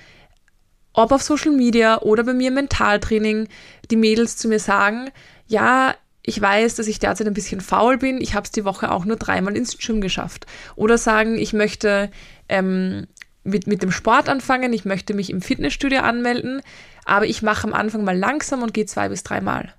ob 0.94 1.12
auf 1.12 1.22
Social 1.22 1.52
Media 1.52 2.02
oder 2.02 2.24
bei 2.24 2.34
mir 2.34 2.50
im 2.50 2.56
Mentaltraining, 2.56 3.48
die 3.90 3.96
Mädels 3.96 4.38
zu 4.38 4.48
mir 4.48 4.60
sagen, 4.60 5.12
ja, 5.48 5.96
ich 6.22 6.40
weiß, 6.40 6.76
dass 6.76 6.88
ich 6.88 7.00
derzeit 7.00 7.28
ein 7.28 7.34
bisschen 7.34 7.62
faul 7.62 7.98
bin, 7.98 8.22
ich 8.22 8.34
habe 8.34 8.46
es 8.46 8.52
die 8.52 8.66
Woche 8.66 8.92
auch 8.92 9.06
nur 9.06 9.16
dreimal 9.16 9.56
ins 9.56 9.78
Gym 9.78 10.02
geschafft. 10.02 10.46
Oder 10.76 10.98
sagen, 10.98 11.38
ich 11.38 11.54
möchte 11.54 12.12
ähm, 12.50 13.08
mit, 13.44 13.68
mit 13.68 13.82
dem 13.82 13.92
Sport 13.92 14.30
anfangen, 14.30 14.74
ich 14.74 14.86
möchte 14.86 15.14
mich 15.14 15.30
im 15.30 15.42
Fitnessstudio 15.42 16.02
anmelden, 16.02 16.62
aber 17.06 17.26
ich 17.26 17.42
mache 17.42 17.68
am 17.68 17.74
Anfang 17.74 18.04
mal 18.04 18.18
langsam 18.18 18.64
und 18.64 18.74
gehe 18.74 18.86
zwei 18.86 19.10
bis 19.10 19.24
dreimal. 19.24 19.74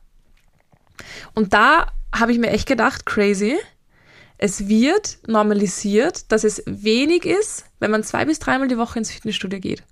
Und 1.34 1.52
da 1.52 1.92
habe 2.14 2.32
ich 2.32 2.38
mir 2.38 2.50
echt 2.50 2.66
gedacht, 2.66 3.06
crazy, 3.06 3.56
es 4.38 4.68
wird 4.68 5.18
normalisiert, 5.26 6.32
dass 6.32 6.44
es 6.44 6.62
wenig 6.66 7.26
ist, 7.26 7.66
wenn 7.78 7.90
man 7.90 8.02
zwei 8.02 8.24
bis 8.24 8.38
dreimal 8.38 8.68
die 8.68 8.78
Woche 8.78 8.98
ins 8.98 9.10
Fitnessstudio 9.10 9.60
geht. 9.60 9.82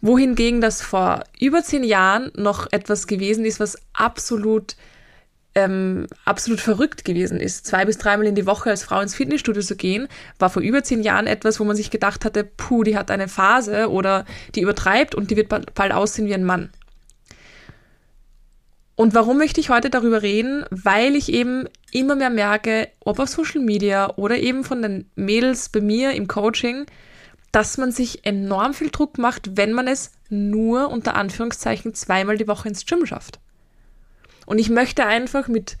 Wohingegen 0.00 0.60
das 0.60 0.80
vor 0.80 1.24
über 1.40 1.62
zehn 1.62 1.84
Jahren 1.84 2.30
noch 2.34 2.72
etwas 2.72 3.06
gewesen 3.06 3.44
ist, 3.44 3.60
was 3.60 3.76
absolut, 3.92 4.76
ähm, 5.54 6.06
absolut 6.24 6.60
verrückt 6.60 7.04
gewesen 7.04 7.40
ist. 7.40 7.66
Zwei 7.66 7.84
bis 7.84 7.98
dreimal 7.98 8.26
in 8.26 8.34
die 8.34 8.46
Woche 8.46 8.70
als 8.70 8.84
Frau 8.84 9.00
ins 9.00 9.14
Fitnessstudio 9.14 9.62
zu 9.62 9.76
gehen, 9.76 10.08
war 10.38 10.50
vor 10.50 10.62
über 10.62 10.82
zehn 10.82 11.02
Jahren 11.02 11.26
etwas, 11.26 11.60
wo 11.60 11.64
man 11.64 11.76
sich 11.76 11.90
gedacht 11.90 12.24
hatte, 12.24 12.44
puh, 12.44 12.84
die 12.84 12.96
hat 12.96 13.10
eine 13.10 13.28
Phase 13.28 13.90
oder 13.90 14.24
die 14.54 14.60
übertreibt 14.60 15.14
und 15.14 15.30
die 15.30 15.36
wird 15.36 15.48
bald 15.48 15.92
aussehen 15.92 16.26
wie 16.26 16.34
ein 16.34 16.44
Mann. 16.44 16.70
Und 18.94 19.14
warum 19.14 19.38
möchte 19.38 19.60
ich 19.60 19.70
heute 19.70 19.88
darüber 19.88 20.20
reden? 20.20 20.66
Weil 20.70 21.16
ich 21.16 21.32
eben 21.32 21.64
immer 21.90 22.16
mehr 22.16 22.28
merke, 22.28 22.88
ob 23.00 23.18
auf 23.18 23.30
Social 23.30 23.62
Media 23.62 24.14
oder 24.16 24.36
eben 24.36 24.62
von 24.62 24.82
den 24.82 25.10
Mädels 25.14 25.70
bei 25.70 25.80
mir 25.80 26.12
im 26.12 26.28
Coaching, 26.28 26.84
dass 27.50 27.78
man 27.78 27.92
sich 27.92 28.26
enorm 28.26 28.74
viel 28.74 28.90
Druck 28.90 29.16
macht, 29.16 29.56
wenn 29.56 29.72
man 29.72 29.88
es 29.88 30.12
nur 30.28 30.90
unter 30.90 31.16
Anführungszeichen 31.16 31.94
zweimal 31.94 32.36
die 32.36 32.46
Woche 32.46 32.68
ins 32.68 32.84
Gym 32.84 33.06
schafft. 33.06 33.40
Und 34.50 34.58
ich 34.58 34.68
möchte 34.68 35.06
einfach 35.06 35.46
mit 35.46 35.78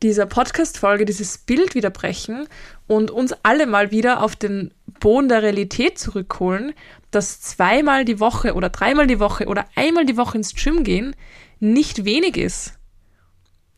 dieser 0.00 0.26
Podcast-Folge 0.26 1.04
dieses 1.04 1.36
Bild 1.36 1.74
wieder 1.74 1.90
brechen 1.90 2.46
und 2.86 3.10
uns 3.10 3.34
alle 3.42 3.66
mal 3.66 3.90
wieder 3.90 4.22
auf 4.22 4.36
den 4.36 4.72
Boden 5.00 5.28
der 5.28 5.42
Realität 5.42 5.98
zurückholen, 5.98 6.74
dass 7.10 7.40
zweimal 7.40 8.04
die 8.04 8.20
Woche 8.20 8.54
oder 8.54 8.68
dreimal 8.68 9.08
die 9.08 9.18
Woche 9.18 9.46
oder 9.46 9.66
einmal 9.74 10.06
die 10.06 10.16
Woche 10.16 10.38
ins 10.38 10.54
Gym 10.54 10.84
gehen 10.84 11.16
nicht 11.58 12.04
wenig 12.04 12.36
ist. 12.36 12.74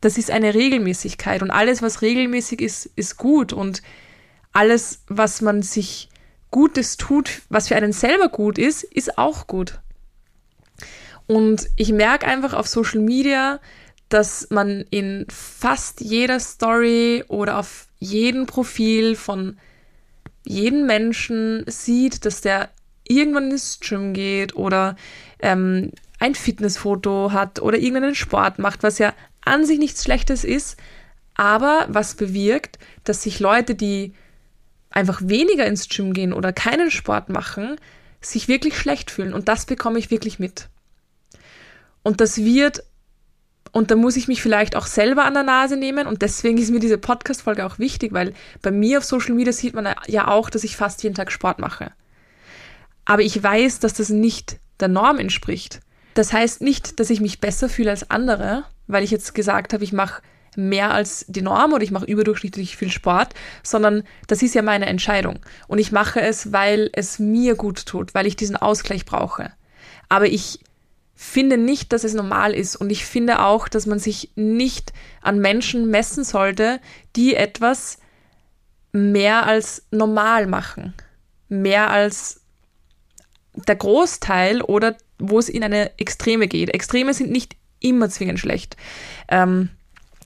Das 0.03 0.19
ist 0.19 0.31
eine 0.31 0.53
Regelmäßigkeit 0.53 1.41
und 1.41 1.51
alles, 1.51 1.81
was 1.81 2.03
regelmäßig 2.03 2.61
ist, 2.61 2.91
ist 2.95 3.17
gut 3.17 3.55
und 3.55 3.81
alles, 4.53 5.03
was 5.09 5.41
man 5.41 5.63
sich 5.63 6.11
Gutes 6.51 6.99
tut, 6.99 7.41
was 7.49 7.69
für 7.69 7.77
einen 7.77 7.93
selber 7.93 8.29
gut 8.29 8.59
ist, 8.59 8.85
ist 8.85 9.17
auch 9.17 9.47
gut. 9.47 9.81
Und 11.27 11.71
ich 11.77 11.91
merke 11.91 12.27
einfach 12.27 12.53
auf 12.53 12.69
Social 12.69 13.01
Media, 13.01 13.61
dass 14.09 14.49
man 14.51 14.85
in 14.91 15.27
fast 15.29 16.01
jeder 16.01 16.39
Story 16.41 17.25
oder 17.29 17.59
auf 17.59 17.89
jedem 17.99 18.47
Profil 18.47 19.17
von 19.17 19.59
jedem 20.45 20.87
Menschen 20.87 21.65
sieht, 21.67 22.25
dass 22.25 22.41
der 22.41 22.71
irgendwann 23.09 23.51
ins 23.51 23.81
Gym 23.81 24.15
geht 24.15 24.55
oder 24.55 24.97
ähm, 25.41 25.91
ein 26.19 26.35
Fitnessfoto 26.35 27.33
hat 27.33 27.61
oder 27.61 27.79
irgendeinen 27.79 28.15
Sport 28.15 28.59
macht, 28.59 28.83
was 28.83 28.99
ja 28.99 29.13
an 29.45 29.65
sich 29.65 29.79
nichts 29.79 30.05
Schlechtes 30.05 30.45
ist, 30.45 30.77
aber 31.35 31.87
was 31.89 32.15
bewirkt, 32.15 32.79
dass 33.05 33.23
sich 33.23 33.41
Leute, 33.41 33.75
die 33.75 34.15
einfach 34.91 35.21
weniger 35.25 35.67
ins 35.67 35.89
Gym 35.89 36.13
gehen 36.13 36.33
oder 36.33 36.53
keinen 36.53 36.91
Sport 36.91 37.29
machen, 37.29 37.77
sich 38.21 38.49
wirklich 38.49 38.79
schlecht 38.79 39.11
fühlen. 39.11 39.35
Und 39.35 39.49
das 39.49 39.67
bekomme 39.67 39.99
ich 39.99 40.11
wirklich 40.11 40.39
mit. 40.39 40.69
Und 42.03 42.21
das 42.21 42.39
wird, 42.39 42.83
und 43.73 43.91
da 43.91 43.97
muss 43.97 44.17
ich 44.17 44.29
mich 44.29 44.43
vielleicht 44.43 44.77
auch 44.77 44.87
selber 44.87 45.25
an 45.25 45.35
der 45.35 45.43
Nase 45.43 45.77
nehmen. 45.77 46.07
Und 46.07 46.23
deswegen 46.23 46.59
ist 46.59 46.71
mir 46.71 46.81
diese 46.81 46.99
Podcast-Folge 46.99 47.65
auch 47.65 47.79
wichtig, 47.79 48.13
weil 48.13 48.33
bei 48.63 48.71
mir 48.71 48.99
auf 48.99 49.05
Social 49.05 49.35
Media 49.35 49.53
sieht 49.53 49.75
man 49.75 49.89
ja 50.07 50.29
auch, 50.29 50.51
dass 50.51 50.65
ich 50.65 50.77
fast 50.77 51.03
jeden 51.03 51.15
Tag 51.15 51.33
Sport 51.33 51.59
mache. 51.59 51.93
Aber 53.05 53.23
ich 53.23 53.43
weiß, 53.43 53.81
dass 53.81 53.95
das 53.95 54.09
nicht 54.11 54.59
der 54.81 54.89
Norm 54.89 55.19
entspricht. 55.19 55.81
Das 56.15 56.33
heißt 56.33 56.63
nicht, 56.63 56.99
dass 56.99 57.11
ich 57.11 57.21
mich 57.21 57.41
besser 57.41 57.69
fühle 57.69 57.91
als 57.91 58.11
andere, 58.11 58.65
weil 58.87 59.05
ich 59.05 59.11
jetzt 59.11 59.35
gesagt 59.35 59.73
habe, 59.73 59.85
ich 59.85 59.93
mache 59.93 60.23
mehr 60.57 60.93
als 60.93 61.27
die 61.29 61.43
Norm 61.43 61.73
oder 61.73 61.85
ich 61.85 61.91
mache 61.91 62.07
überdurchschnittlich 62.07 62.77
viel 62.77 62.91
Sport, 62.91 63.35
sondern 63.63 64.03
das 64.27 64.43
ist 64.43 64.55
ja 64.55 64.63
meine 64.63 64.87
Entscheidung. 64.87 65.39
Und 65.69 65.79
ich 65.79 65.93
mache 65.93 66.21
es, 66.21 66.53
weil 66.53 66.91
es 66.95 67.19
mir 67.19 67.55
gut 67.55 67.87
tut, 67.87 68.15
weil 68.15 68.27
ich 68.27 68.37
diesen 68.37 68.57
Ausgleich 68.57 69.05
brauche. 69.05 69.53
Aber 70.09 70.27
ich 70.27 70.61
finde 71.17 71.57
nicht, 71.57 71.93
dass 71.93 72.05
es 72.05 72.13
normal 72.15 72.55
ist 72.55 72.77
und 72.77 72.91
ich 72.91 73.07
finde 73.07 73.41
auch, 73.43 73.69
dass 73.69 73.87
man 73.87 73.99
sich 73.99 74.31
nicht 74.37 74.93
an 75.23 75.41
Menschen 75.41 75.91
messen 75.91 76.23
sollte, 76.23 76.79
die 77.17 77.35
etwas 77.35 77.99
mehr 78.93 79.47
als 79.47 79.87
normal 79.91 80.47
machen. 80.47 80.95
Mehr 81.49 81.91
als 81.91 82.43
der 83.55 83.77
Großteil 83.77 84.61
oder 84.61 84.97
wo 85.19 85.39
es 85.39 85.49
in 85.49 85.65
eine 85.65 85.99
Extreme 85.99 86.49
geht. 86.49 86.75
Extreme 86.75 87.15
sind 87.15 87.31
nicht 87.31 87.57
immer 87.81 88.11
zwingend 88.11 88.39
schlecht. 88.39 88.77
Ähm, 89.29 89.71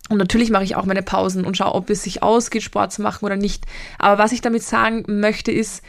und 0.09 0.19
natürlich 0.19 0.51
mache 0.51 0.65
ich 0.65 0.75
auch 0.75 0.87
meine 0.87 1.05
Pausen 1.05 1.45
und 1.45 1.57
schaue, 1.57 1.75
ob 1.75 1.89
es 1.89 2.03
sich 2.03 2.23
ausgeht, 2.25 2.65
Sport 2.65 2.93
zu 2.93 3.01
machen 3.03 3.25
oder 3.25 3.37
nicht. 3.37 3.65
Aber 3.99 4.19
was 4.19 4.33
ich 4.33 4.41
damit 4.41 4.65
sagen 4.65 5.05
möchte, 5.07 5.53
ist, 5.53 5.85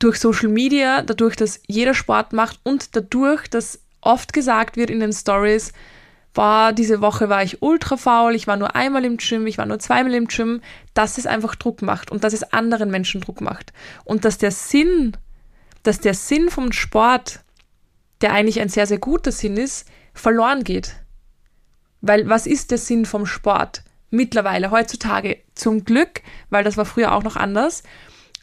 durch 0.00 0.18
Social 0.18 0.48
Media, 0.48 1.02
dadurch, 1.02 1.36
dass 1.36 1.60
jeder 1.68 1.94
Sport 1.94 2.32
macht 2.32 2.58
und 2.64 2.96
dadurch, 2.96 3.48
dass 3.48 3.80
oft 4.00 4.32
gesagt 4.32 4.76
wird 4.76 4.90
in 4.90 4.98
den 4.98 5.12
Stories, 5.12 5.72
war 6.34 6.72
diese 6.72 7.00
Woche 7.00 7.28
war 7.28 7.42
ich 7.42 7.60
ultra 7.62 7.96
faul, 7.96 8.34
ich 8.34 8.46
war 8.46 8.56
nur 8.56 8.74
einmal 8.76 9.04
im 9.04 9.16
Gym, 9.16 9.46
ich 9.46 9.58
war 9.58 9.66
nur 9.66 9.78
zweimal 9.78 10.14
im 10.14 10.26
Gym, 10.26 10.62
dass 10.94 11.18
es 11.18 11.26
einfach 11.26 11.54
Druck 11.54 11.82
macht 11.82 12.10
und 12.10 12.24
dass 12.24 12.32
es 12.32 12.52
anderen 12.52 12.90
Menschen 12.90 13.20
Druck 13.20 13.40
macht. 13.40 13.72
Und 14.04 14.24
dass 14.24 14.38
der 14.38 14.52
Sinn, 14.52 15.16
dass 15.82 16.00
der 16.00 16.14
Sinn 16.14 16.50
vom 16.50 16.72
Sport 16.72 17.40
der 18.20 18.32
eigentlich 18.32 18.60
ein 18.60 18.68
sehr, 18.68 18.86
sehr 18.86 18.98
guter 18.98 19.32
Sinn 19.32 19.56
ist, 19.56 19.86
verloren 20.14 20.64
geht. 20.64 20.96
Weil 22.00 22.28
was 22.28 22.46
ist 22.46 22.70
der 22.70 22.78
Sinn 22.78 23.06
vom 23.06 23.26
Sport? 23.26 23.82
Mittlerweile, 24.10 24.70
heutzutage 24.70 25.38
zum 25.54 25.84
Glück, 25.84 26.22
weil 26.50 26.64
das 26.64 26.76
war 26.76 26.84
früher 26.84 27.12
auch 27.12 27.22
noch 27.22 27.36
anders, 27.36 27.82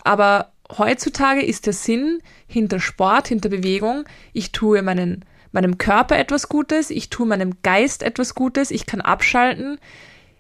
aber 0.04 0.54
heutzutage 0.76 1.44
ist 1.44 1.66
der 1.66 1.74
Sinn 1.74 2.22
hinter 2.48 2.80
Sport, 2.80 3.28
hinter 3.28 3.50
Bewegung, 3.50 4.06
ich 4.34 4.52
tue 4.52 4.82
meinen, 4.82 5.26
meinem 5.52 5.78
Körper 5.78 6.18
etwas 6.18 6.50
Gutes, 6.50 6.90
ich 6.90 7.10
tue 7.10 7.28
meinem 7.28 7.62
Geist 7.64 8.04
etwas 8.04 8.36
Gutes, 8.36 8.72
ich 8.72 8.86
kann 8.86 9.02
abschalten, 9.02 9.80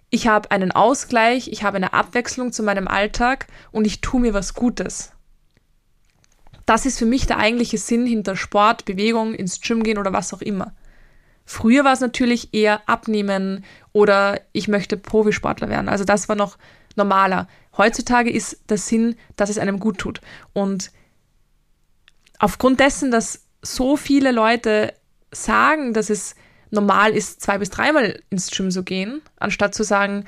ich 0.09 0.27
habe 0.27 0.51
einen 0.51 0.71
Ausgleich, 0.71 1.49
ich 1.49 1.63
habe 1.63 1.77
eine 1.77 1.93
Abwechslung 1.93 2.51
zu 2.51 2.63
meinem 2.63 2.87
Alltag 2.87 3.47
und 3.71 3.85
ich 3.85 4.01
tue 4.01 4.21
mir 4.21 4.33
was 4.33 4.53
Gutes 4.53 5.11
das 6.67 6.85
ist 6.85 6.99
für 6.99 7.05
mich 7.05 7.25
der 7.25 7.39
eigentliche 7.39 7.77
Sinn 7.77 8.05
hinter 8.05 8.35
Sport, 8.35 8.83
Bewegung, 8.83 9.33
ins 9.33 9.61
Gym 9.61 9.83
gehen 9.83 9.97
oder 9.97 10.11
was 10.11 10.33
auch 10.33 10.41
immer. 10.41 10.73
Früher 11.45 11.85
war 11.85 11.93
es 11.93 12.01
natürlich 12.01 12.53
eher 12.53 12.87
abnehmen 12.89 13.63
oder 13.93 14.41
ich 14.51 14.67
möchte 14.67 14.97
Profisportler 14.97 15.69
werden. 15.69 15.87
Also 15.87 16.03
das 16.03 16.27
war 16.27 16.35
noch 16.35 16.57
normaler. 16.97 17.47
Heutzutage 17.77 18.31
ist 18.31 18.69
der 18.69 18.77
Sinn, 18.77 19.15
dass 19.35 19.49
es 19.49 19.57
einem 19.57 19.79
gut 19.79 19.99
tut. 19.99 20.21
Und 20.53 20.91
aufgrund 22.39 22.79
dessen, 22.79 23.11
dass 23.11 23.45
so 23.61 23.97
viele 23.97 24.31
Leute 24.31 24.93
sagen, 25.31 25.93
dass 25.93 26.09
es 26.09 26.35
normal 26.71 27.11
ist, 27.11 27.41
zwei 27.41 27.57
bis 27.57 27.69
dreimal 27.69 28.19
ins 28.29 28.51
Gym 28.51 28.71
zu 28.71 28.83
gehen, 28.83 29.21
anstatt 29.37 29.73
zu 29.73 29.83
sagen, 29.83 30.25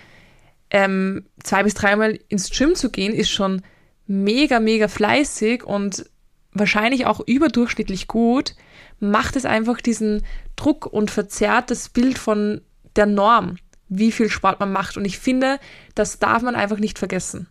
ähm, 0.70 1.26
zwei 1.44 1.64
bis 1.64 1.74
dreimal 1.74 2.20
ins 2.28 2.50
Gym 2.52 2.76
zu 2.76 2.92
gehen, 2.92 3.14
ist 3.14 3.30
schon 3.30 3.62
mega, 4.08 4.60
mega 4.60 4.88
fleißig 4.88 5.64
und 5.64 6.06
wahrscheinlich 6.54 7.06
auch 7.06 7.20
überdurchschnittlich 7.26 8.08
gut, 8.08 8.56
macht 9.00 9.36
es 9.36 9.46
einfach 9.46 9.82
diesen 9.82 10.24
Druck 10.56 10.86
und 10.86 11.12
verzerrt 11.12 11.72
das 11.72 11.90
Bild 11.90 12.18
von 12.18 12.62
der 12.96 13.06
Norm, 13.06 13.58
wie 13.90 14.12
viel 14.12 14.30
Sport 14.30 14.60
man 14.60 14.72
macht. 14.72 14.98
Und 14.98 15.06
ich 15.06 15.20
finde, 15.20 15.60
das 15.96 16.20
darf 16.20 16.42
man 16.42 16.56
einfach 16.56 16.78
nicht 16.78 17.00
vergessen. 17.00 17.48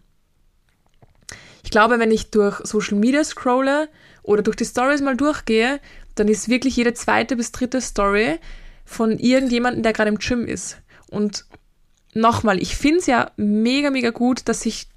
Ich 1.65 1.71
glaube, 1.71 1.99
wenn 1.99 2.11
ich 2.11 2.31
durch 2.31 2.61
Social 2.65 2.97
Media 2.97 3.23
scrolle 3.25 3.89
oder 4.23 4.43
durch 4.43 4.57
die 4.57 4.65
Stories 4.65 5.03
mal 5.03 5.17
durchgehe, 5.17 5.81
dann 6.15 6.29
ist 6.29 6.49
wirklich 6.49 6.77
jede 6.77 6.95
zweite 6.95 7.37
bis 7.37 7.53
dritte 7.53 7.81
Story 7.81 8.39
von 8.85 9.19
irgendjemandem, 9.19 9.83
der 9.83 9.93
gerade 9.93 10.09
im 10.09 10.19
Gym 10.19 10.47
ist. 10.47 10.79
Und 11.11 11.45
nochmal, 12.15 12.61
ich 12.63 12.77
finde 12.77 12.99
es 12.99 13.07
ja 13.07 13.31
mega, 13.37 13.91
mega 13.91 14.11
gut, 14.11 14.49
dass 14.49 14.63
sich 14.63 14.89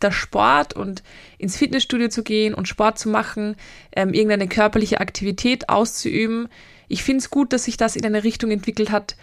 der 0.00 0.12
Sport 0.12 0.74
und 0.74 1.02
ins 1.38 1.56
Fitnessstudio 1.56 2.08
zu 2.08 2.22
gehen 2.22 2.54
und 2.54 2.68
Sport 2.68 2.98
zu 2.98 3.08
machen, 3.08 3.56
ähm, 3.94 4.12
irgendeine 4.12 4.48
körperliche 4.48 5.00
Aktivität 5.00 5.68
auszuüben. 5.68 6.48
Ich 6.88 7.02
finde 7.02 7.18
es 7.18 7.30
gut, 7.30 7.52
dass 7.52 7.64
sich 7.64 7.76
das 7.76 7.96
in 7.96 8.04
eine 8.04 8.24
Richtung 8.24 8.50
entwickelt 8.50 8.90
hat, 8.90 9.16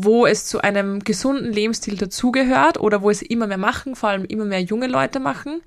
wo 0.00 0.26
es 0.26 0.46
zu 0.46 0.60
einem 0.60 1.00
gesunden 1.00 1.52
Lebensstil 1.52 1.96
dazugehört 1.96 2.78
oder 2.78 3.02
wo 3.02 3.10
es 3.10 3.20
immer 3.20 3.48
mehr 3.48 3.58
machen, 3.58 3.96
vor 3.96 4.10
allem 4.10 4.24
immer 4.26 4.44
mehr 4.44 4.62
junge 4.62 4.86
Leute 4.86 5.18
machen. 5.18 5.60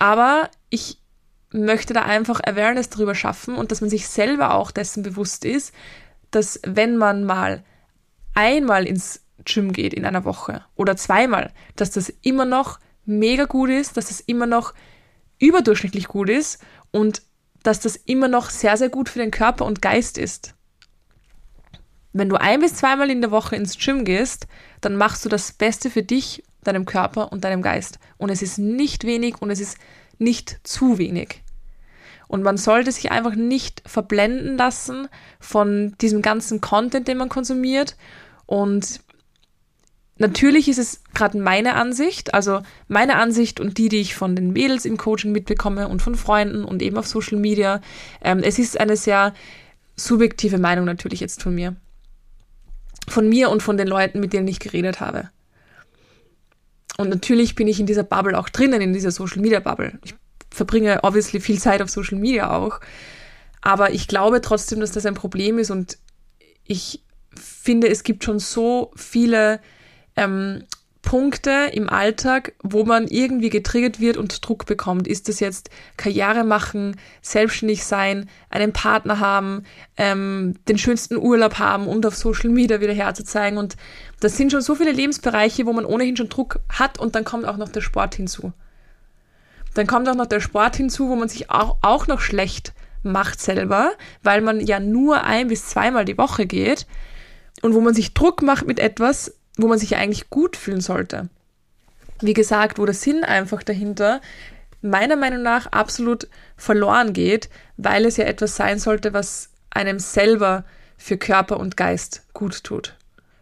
Aber 0.00 0.50
ich 0.68 0.98
möchte 1.52 1.94
da 1.94 2.02
einfach 2.02 2.40
Awareness 2.40 2.90
darüber 2.90 3.14
schaffen 3.14 3.54
und 3.54 3.70
dass 3.70 3.80
man 3.80 3.88
sich 3.88 4.08
selber 4.08 4.52
auch 4.52 4.72
dessen 4.72 5.04
bewusst 5.04 5.44
ist, 5.44 5.72
dass 6.32 6.60
wenn 6.66 6.96
man 6.96 7.22
mal 7.22 7.62
einmal 8.34 8.84
ins 8.84 9.22
Gym 9.44 9.72
geht 9.72 9.94
in 9.94 10.04
einer 10.04 10.24
Woche 10.24 10.64
oder 10.74 10.96
zweimal, 10.96 11.52
dass 11.76 11.92
das 11.92 12.12
immer 12.22 12.46
noch 12.46 12.80
mega 13.04 13.44
gut 13.44 13.70
ist, 13.70 13.96
dass 13.96 14.08
das 14.08 14.18
immer 14.18 14.46
noch 14.46 14.74
überdurchschnittlich 15.38 16.08
gut 16.08 16.30
ist 16.30 16.58
und 16.90 17.22
dass 17.62 17.78
das 17.78 17.94
immer 17.94 18.26
noch 18.26 18.50
sehr, 18.50 18.76
sehr 18.76 18.88
gut 18.88 19.08
für 19.08 19.20
den 19.20 19.30
Körper 19.30 19.66
und 19.66 19.82
Geist 19.82 20.18
ist. 20.18 20.56
Wenn 22.12 22.28
du 22.28 22.36
ein 22.36 22.60
bis 22.60 22.74
zweimal 22.74 23.10
in 23.10 23.20
der 23.20 23.30
Woche 23.30 23.56
ins 23.56 23.78
Gym 23.78 24.04
gehst, 24.04 24.46
dann 24.80 24.96
machst 24.96 25.24
du 25.24 25.28
das 25.28 25.52
Beste 25.52 25.90
für 25.90 26.02
dich, 26.02 26.42
deinem 26.64 26.84
Körper 26.84 27.32
und 27.32 27.44
deinem 27.44 27.62
Geist. 27.62 27.98
Und 28.16 28.30
es 28.30 28.42
ist 28.42 28.58
nicht 28.58 29.04
wenig 29.04 29.40
und 29.40 29.50
es 29.50 29.60
ist 29.60 29.78
nicht 30.18 30.58
zu 30.64 30.98
wenig. 30.98 31.42
Und 32.26 32.42
man 32.42 32.56
sollte 32.56 32.92
sich 32.92 33.10
einfach 33.10 33.34
nicht 33.34 33.82
verblenden 33.86 34.58
lassen 34.58 35.08
von 35.40 35.94
diesem 36.00 36.20
ganzen 36.20 36.60
Content, 36.60 37.08
den 37.08 37.18
man 37.18 37.28
konsumiert. 37.28 37.96
Und 38.46 39.00
Natürlich 40.20 40.68
ist 40.68 40.78
es 40.78 41.00
gerade 41.14 41.38
meine 41.38 41.76
Ansicht, 41.76 42.34
also 42.34 42.60
meine 42.88 43.16
Ansicht 43.16 43.60
und 43.60 43.78
die, 43.78 43.88
die 43.88 44.00
ich 44.00 44.16
von 44.16 44.34
den 44.34 44.52
Mädels 44.52 44.84
im 44.84 44.96
Coaching 44.96 45.30
mitbekomme 45.30 45.86
und 45.86 46.02
von 46.02 46.16
Freunden 46.16 46.64
und 46.64 46.82
eben 46.82 46.98
auf 46.98 47.06
Social 47.06 47.38
Media. 47.38 47.80
Ähm, 48.20 48.40
es 48.42 48.58
ist 48.58 48.80
eine 48.80 48.96
sehr 48.96 49.32
subjektive 49.94 50.58
Meinung 50.58 50.86
natürlich 50.86 51.20
jetzt 51.20 51.44
von 51.44 51.54
mir. 51.54 51.76
Von 53.08 53.28
mir 53.28 53.50
und 53.50 53.62
von 53.62 53.76
den 53.76 53.88
Leuten, 53.88 54.20
mit 54.20 54.32
denen 54.32 54.48
ich 54.48 54.60
geredet 54.60 55.00
habe. 55.00 55.30
Und 56.96 57.08
natürlich 57.10 57.54
bin 57.54 57.68
ich 57.68 57.80
in 57.80 57.86
dieser 57.86 58.02
Bubble 58.02 58.38
auch 58.38 58.48
drinnen, 58.48 58.80
in 58.80 58.92
dieser 58.92 59.10
Social 59.10 59.40
Media 59.40 59.60
Bubble. 59.60 59.98
Ich 60.04 60.14
verbringe 60.50 61.00
obviously 61.02 61.40
viel 61.40 61.58
Zeit 61.58 61.80
auf 61.80 61.90
Social 61.90 62.18
Media 62.18 62.50
auch. 62.50 62.80
Aber 63.60 63.92
ich 63.92 64.08
glaube 64.08 64.40
trotzdem, 64.40 64.80
dass 64.80 64.92
das 64.92 65.06
ein 65.06 65.14
Problem 65.14 65.58
ist 65.58 65.70
und 65.70 65.98
ich 66.64 67.04
finde, 67.34 67.88
es 67.88 68.02
gibt 68.02 68.24
schon 68.24 68.38
so 68.38 68.92
viele 68.96 69.60
ähm, 70.16 70.64
Punkte 71.08 71.70
im 71.72 71.88
Alltag, 71.88 72.52
wo 72.62 72.84
man 72.84 73.08
irgendwie 73.08 73.48
getriggert 73.48 73.98
wird 73.98 74.18
und 74.18 74.46
Druck 74.46 74.66
bekommt. 74.66 75.08
Ist 75.08 75.26
das 75.30 75.40
jetzt 75.40 75.70
Karriere 75.96 76.44
machen, 76.44 76.96
selbstständig 77.22 77.82
sein, 77.82 78.28
einen 78.50 78.74
Partner 78.74 79.18
haben, 79.18 79.64
ähm, 79.96 80.56
den 80.68 80.76
schönsten 80.76 81.16
Urlaub 81.16 81.58
haben 81.58 81.86
und 81.86 82.04
auf 82.04 82.14
Social 82.14 82.50
Media 82.50 82.82
wieder 82.82 82.92
herzuzeigen. 82.92 83.58
Und 83.58 83.76
das 84.20 84.36
sind 84.36 84.52
schon 84.52 84.60
so 84.60 84.74
viele 84.74 84.92
Lebensbereiche, 84.92 85.64
wo 85.64 85.72
man 85.72 85.86
ohnehin 85.86 86.14
schon 86.14 86.28
Druck 86.28 86.60
hat 86.68 86.98
und 86.98 87.14
dann 87.14 87.24
kommt 87.24 87.46
auch 87.46 87.56
noch 87.56 87.70
der 87.70 87.80
Sport 87.80 88.16
hinzu. 88.16 88.52
Dann 89.72 89.86
kommt 89.86 90.10
auch 90.10 90.14
noch 90.14 90.26
der 90.26 90.40
Sport 90.40 90.76
hinzu, 90.76 91.08
wo 91.08 91.16
man 91.16 91.30
sich 91.30 91.50
auch, 91.50 91.78
auch 91.80 92.06
noch 92.06 92.20
schlecht 92.20 92.74
macht 93.02 93.40
selber, 93.40 93.92
weil 94.22 94.42
man 94.42 94.60
ja 94.60 94.78
nur 94.78 95.24
ein 95.24 95.48
bis 95.48 95.70
zweimal 95.70 96.04
die 96.04 96.18
Woche 96.18 96.44
geht 96.44 96.86
und 97.62 97.74
wo 97.74 97.80
man 97.80 97.94
sich 97.94 98.12
Druck 98.12 98.42
macht 98.42 98.66
mit 98.66 98.78
etwas, 98.78 99.37
wo 99.58 99.66
man 99.66 99.78
sich 99.78 99.96
eigentlich 99.96 100.30
gut 100.30 100.56
fühlen 100.56 100.80
sollte. 100.80 101.28
wie 102.20 102.34
gesagt, 102.34 102.78
wo 102.78 102.84
der 102.84 102.94
Sinn 102.94 103.22
einfach 103.22 103.62
dahinter 103.62 104.20
meiner 104.80 105.14
Meinung 105.14 105.42
nach 105.42 105.66
absolut 105.66 106.28
verloren 106.56 107.12
geht, 107.12 107.48
weil 107.76 108.04
es 108.06 108.16
ja 108.16 108.24
etwas 108.24 108.56
sein 108.56 108.78
sollte, 108.78 109.12
was 109.12 109.50
einem 109.70 109.98
selber 110.00 110.64
für 110.96 111.16
Körper 111.16 111.60
und 111.60 111.76
Geist 111.76 112.24
gut 112.32 112.64
tut. 112.64 112.96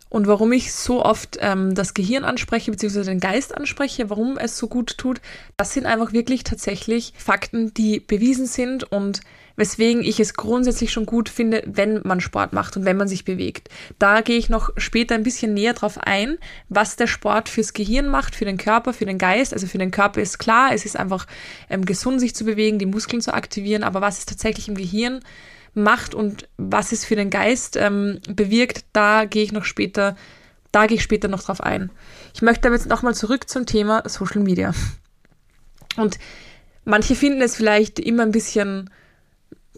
Und 0.09 0.27
warum 0.27 0.53
ich 0.53 0.73
so 0.73 1.05
oft 1.05 1.39
ähm, 1.41 1.75
das 1.75 1.95
Gehirn 1.95 2.25
anspreche, 2.25 2.71
beziehungsweise 2.71 3.11
den 3.11 3.21
Geist 3.21 3.57
anspreche, 3.57 4.09
warum 4.09 4.39
es 4.39 4.57
so 4.57 4.69
gut 4.69 4.99
tut, 4.99 5.21
das 5.57 5.73
sind 5.73 5.85
einfach 5.87 6.13
wirklich 6.13 6.45
tatsächlich 6.45 7.13
Fakten, 7.17 7.75
die 7.75 8.01
bewiesen 8.01 8.47
sind 8.47 8.85
und 8.85 9.21
weswegen 9.57 10.05
ich 10.05 10.21
es 10.21 10.35
grundsätzlich 10.35 10.93
schon 10.93 11.07
gut 11.07 11.29
finde, 11.29 11.63
wenn 11.67 12.01
man 12.05 12.21
Sport 12.21 12.53
macht 12.53 12.77
und 12.77 12.85
wenn 12.85 12.97
man 12.97 13.09
sich 13.09 13.25
bewegt. 13.25 13.69
Da 13.99 14.21
gehe 14.21 14.39
ich 14.39 14.49
noch 14.49 14.71
später 14.77 15.15
ein 15.15 15.23
bisschen 15.23 15.55
näher 15.55 15.73
drauf 15.73 15.99
ein, 15.99 16.39
was 16.69 16.97
der 16.97 17.07
Sport 17.07 17.49
fürs 17.49 17.73
Gehirn 17.73 18.09
macht, 18.09 18.37
für 18.37 18.45
den 18.45 18.59
Körper, 18.59 18.93
für 18.93 19.07
den 19.07 19.19
Geist. 19.19 19.53
Also 19.53 19.67
für 19.67 19.79
den 19.79 19.91
Körper 19.91 20.21
ist 20.21 20.39
klar, 20.39 20.71
es 20.73 20.85
ist 20.85 20.97
einfach 20.97 21.27
ähm, 21.69 21.85
gesund, 21.85 22.21
sich 22.21 22.35
zu 22.35 22.45
bewegen, 22.45 22.79
die 22.79 22.87
Muskeln 22.87 23.23
zu 23.23 23.35
aktivieren, 23.35 23.83
aber 23.83 24.01
was 24.01 24.19
es 24.19 24.27
tatsächlich 24.27 24.69
im 24.69 24.77
Gehirn 24.77 25.21
macht 25.75 26.15
und 26.15 26.49
was 26.57 26.93
es 26.93 27.05
für 27.05 27.17
den 27.17 27.31
Geist 27.31 27.77
ähm, 27.77 28.21
bewirkt, 28.29 28.85
da 28.93 29.27
gehe 29.27 29.43
ich 29.43 29.53
noch 29.53 29.65
später, 29.65 30.17
da 30.73 30.87
gehe 30.87 30.97
ich 30.97 31.03
später 31.03 31.29
noch 31.29 31.43
drauf 31.43 31.61
ein. 31.61 31.91
Ich 32.35 32.43
möchte 32.43 32.69
aber 32.69 32.77
jetzt 32.77 32.89
nochmal 32.89 33.15
zurück 33.15 33.49
zum 33.49 33.67
Thema 33.67 34.03
Social 34.09 34.43
Media. 34.43 34.73
Und 35.97 36.19
manche 36.85 37.15
finden 37.15 37.43
es 37.43 37.57
vielleicht 37.57 37.99
immer 37.99 38.23
ein 38.23 38.33
bisschen 38.33 38.91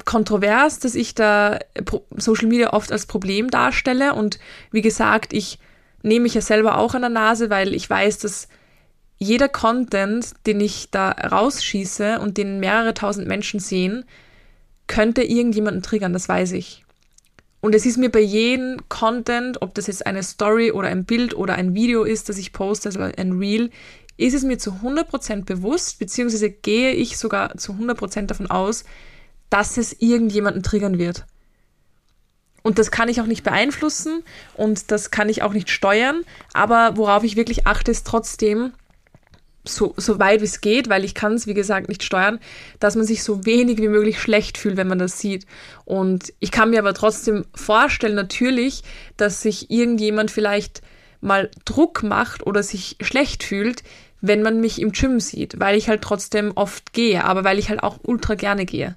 kontrovers, 0.04 0.78
dass 0.78 0.94
ich 0.94 1.14
da 1.14 1.58
Social 2.16 2.48
Media 2.48 2.72
oft 2.72 2.92
als 2.92 3.06
Problem 3.06 3.50
darstelle. 3.50 4.14
Und 4.14 4.38
wie 4.70 4.82
gesagt, 4.82 5.32
ich 5.32 5.58
nehme 6.02 6.24
mich 6.24 6.34
ja 6.34 6.40
selber 6.40 6.78
auch 6.78 6.94
an 6.94 7.02
der 7.02 7.10
Nase, 7.10 7.50
weil 7.50 7.74
ich 7.74 7.88
weiß, 7.88 8.18
dass 8.18 8.48
jeder 9.18 9.48
Content, 9.48 10.32
den 10.46 10.60
ich 10.60 10.90
da 10.90 11.10
rausschieße 11.10 12.20
und 12.20 12.36
den 12.36 12.60
mehrere 12.60 12.94
tausend 12.94 13.26
Menschen 13.26 13.60
sehen, 13.60 14.04
könnte 14.86 15.22
irgendjemanden 15.22 15.82
triggern, 15.82 16.12
das 16.12 16.28
weiß 16.28 16.52
ich. 16.52 16.84
Und 17.60 17.74
es 17.74 17.84
ist 17.84 17.98
mir 17.98 18.10
bei 18.10 18.20
jedem 18.20 18.78
Content, 18.88 19.60
ob 19.62 19.74
das 19.74 19.88
jetzt 19.88 20.06
eine 20.06 20.22
Story 20.22 20.70
oder 20.70 20.88
ein 20.88 21.04
Bild 21.04 21.34
oder 21.34 21.56
ein 21.56 21.74
Video 21.74 22.04
ist, 22.04 22.28
das 22.28 22.38
ich 22.38 22.52
poste, 22.52 22.88
also 22.88 23.00
ein 23.00 23.32
Reel, 23.32 23.70
ist 24.16 24.34
es 24.34 24.44
mir 24.44 24.58
zu 24.58 24.70
100% 24.82 25.44
bewusst, 25.44 25.98
beziehungsweise 25.98 26.50
gehe 26.50 26.92
ich 26.92 27.18
sogar 27.18 27.56
zu 27.56 27.72
100% 27.72 28.26
davon 28.26 28.48
aus, 28.48 28.84
dass 29.50 29.76
es 29.76 29.94
irgendjemanden 30.00 30.62
triggern 30.62 30.98
wird. 30.98 31.24
Und 32.62 32.78
das 32.78 32.90
kann 32.90 33.08
ich 33.08 33.20
auch 33.20 33.26
nicht 33.26 33.44
beeinflussen 33.44 34.22
und 34.54 34.90
das 34.90 35.10
kann 35.10 35.28
ich 35.28 35.42
auch 35.42 35.52
nicht 35.52 35.70
steuern, 35.70 36.22
aber 36.52 36.96
worauf 36.96 37.24
ich 37.24 37.36
wirklich 37.36 37.66
achte, 37.66 37.90
ist 37.90 38.06
trotzdem, 38.06 38.72
so, 39.64 39.94
so 39.96 40.18
weit 40.18 40.40
wie 40.40 40.46
es 40.46 40.60
geht, 40.60 40.88
weil 40.88 41.04
ich 41.04 41.14
kann 41.14 41.34
es, 41.34 41.46
wie 41.46 41.54
gesagt, 41.54 41.88
nicht 41.88 42.02
steuern, 42.02 42.38
dass 42.80 42.96
man 42.96 43.04
sich 43.04 43.22
so 43.22 43.44
wenig 43.44 43.78
wie 43.78 43.88
möglich 43.88 44.20
schlecht 44.20 44.58
fühlt, 44.58 44.76
wenn 44.76 44.88
man 44.88 44.98
das 44.98 45.18
sieht. 45.18 45.46
Und 45.84 46.32
ich 46.40 46.50
kann 46.50 46.70
mir 46.70 46.78
aber 46.78 46.94
trotzdem 46.94 47.44
vorstellen, 47.54 48.14
natürlich, 48.14 48.82
dass 49.16 49.42
sich 49.42 49.70
irgendjemand 49.70 50.30
vielleicht 50.30 50.82
mal 51.20 51.50
Druck 51.64 52.02
macht 52.02 52.46
oder 52.46 52.62
sich 52.62 52.96
schlecht 53.00 53.42
fühlt, 53.42 53.82
wenn 54.20 54.42
man 54.42 54.60
mich 54.60 54.80
im 54.80 54.92
Gym 54.92 55.20
sieht, 55.20 55.60
weil 55.60 55.76
ich 55.76 55.88
halt 55.88 56.02
trotzdem 56.02 56.52
oft 56.54 56.92
gehe, 56.92 57.24
aber 57.24 57.44
weil 57.44 57.58
ich 57.58 57.68
halt 57.68 57.82
auch 57.82 57.98
ultra 58.02 58.34
gerne 58.34 58.66
gehe. 58.66 58.96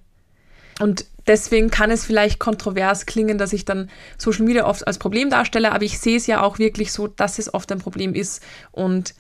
Und 0.82 1.06
deswegen 1.28 1.70
kann 1.70 1.92
es 1.92 2.06
vielleicht 2.06 2.40
kontrovers 2.40 3.06
klingen, 3.06 3.38
dass 3.38 3.54
ich 3.54 3.66
dann 3.66 3.90
Social 4.18 4.46
Media 4.46 4.66
oft 4.66 4.88
als 4.88 4.98
Problem 4.98 5.30
darstelle, 5.30 5.72
aber 5.72 5.84
ich 5.84 6.00
sehe 6.00 6.18
es 6.18 6.26
ja 6.26 6.42
auch 6.42 6.58
wirklich 6.58 6.92
so, 6.92 7.08
dass 7.08 7.38
es 7.38 7.54
oft 7.54 7.72
ein 7.72 7.80
Problem 7.80 8.16
ist. 8.16 8.42
Und 8.72 9.14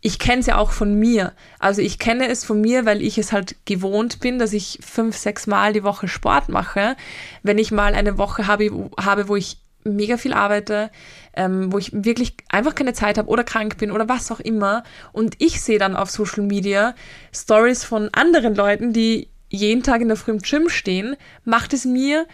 ich 0.00 0.18
kenne 0.18 0.40
es 0.40 0.46
ja 0.46 0.56
auch 0.56 0.72
von 0.72 0.98
mir. 0.98 1.32
Also 1.60 1.82
ich 1.82 2.00
kenne 2.00 2.28
es 2.28 2.44
von 2.44 2.60
mir, 2.60 2.84
weil 2.84 3.00
ich 3.00 3.16
es 3.16 3.32
halt 3.32 3.56
gewohnt 3.64 4.18
bin, 4.18 4.40
dass 4.40 4.52
ich 4.52 4.80
fünf, 4.82 5.16
sechs 5.16 5.46
Mal 5.46 5.72
die 5.72 5.84
Woche 5.84 6.08
Sport 6.08 6.48
mache. 6.48 6.96
Wenn 7.42 7.58
ich 7.58 7.70
mal 7.70 7.94
eine 7.94 8.18
Woche 8.18 8.48
habe, 8.48 8.90
habe 9.00 9.28
wo 9.28 9.36
ich 9.36 9.58
mega 9.84 10.16
viel 10.16 10.32
arbeite, 10.32 10.90
ähm, 11.34 11.72
wo 11.72 11.78
ich 11.78 11.92
wirklich 11.92 12.34
einfach 12.48 12.74
keine 12.74 12.92
Zeit 12.92 13.18
habe 13.18 13.28
oder 13.28 13.44
krank 13.44 13.78
bin 13.78 13.92
oder 13.92 14.08
was 14.08 14.32
auch 14.32 14.40
immer. 14.40 14.82
Und 15.12 15.36
ich 15.38 15.60
sehe 15.60 15.78
dann 15.78 15.94
auf 15.94 16.10
Social 16.10 16.42
Media 16.42 16.94
Stories 17.32 17.84
von 17.84 18.08
anderen 18.12 18.56
Leuten, 18.56 18.92
die 18.92 19.28
jeden 19.48 19.82
Tag 19.82 20.00
in 20.00 20.08
der 20.08 20.16
Früh 20.16 20.32
im 20.32 20.38
Gym 20.38 20.68
stehen, 20.68 21.16
macht 21.44 21.72
es 21.72 21.84
mir 21.84 22.26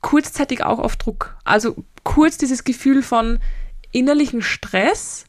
kurzzeitig 0.00 0.62
auch 0.62 0.78
auf 0.78 0.96
Druck. 0.96 1.36
Also 1.44 1.76
kurz 2.04 2.38
dieses 2.38 2.64
Gefühl 2.64 3.02
von 3.02 3.38
innerlichen 3.92 4.42
Stress, 4.42 5.24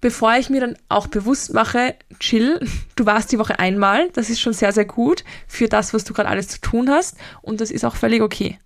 bevor 0.00 0.36
ich 0.36 0.50
mir 0.50 0.60
dann 0.60 0.76
auch 0.88 1.06
bewusst 1.06 1.52
mache, 1.52 1.94
chill, 2.18 2.60
du 2.96 3.06
warst 3.06 3.32
die 3.32 3.38
Woche 3.38 3.58
einmal, 3.58 4.10
das 4.10 4.30
ist 4.30 4.40
schon 4.40 4.52
sehr, 4.52 4.72
sehr 4.72 4.84
gut 4.84 5.24
für 5.46 5.68
das, 5.68 5.92
was 5.92 6.04
du 6.04 6.14
gerade 6.14 6.28
alles 6.28 6.48
zu 6.48 6.60
tun 6.60 6.88
hast 6.90 7.16
und 7.42 7.60
das 7.60 7.70
ist 7.70 7.84
auch 7.84 7.96
völlig 7.96 8.22
okay. 8.22 8.58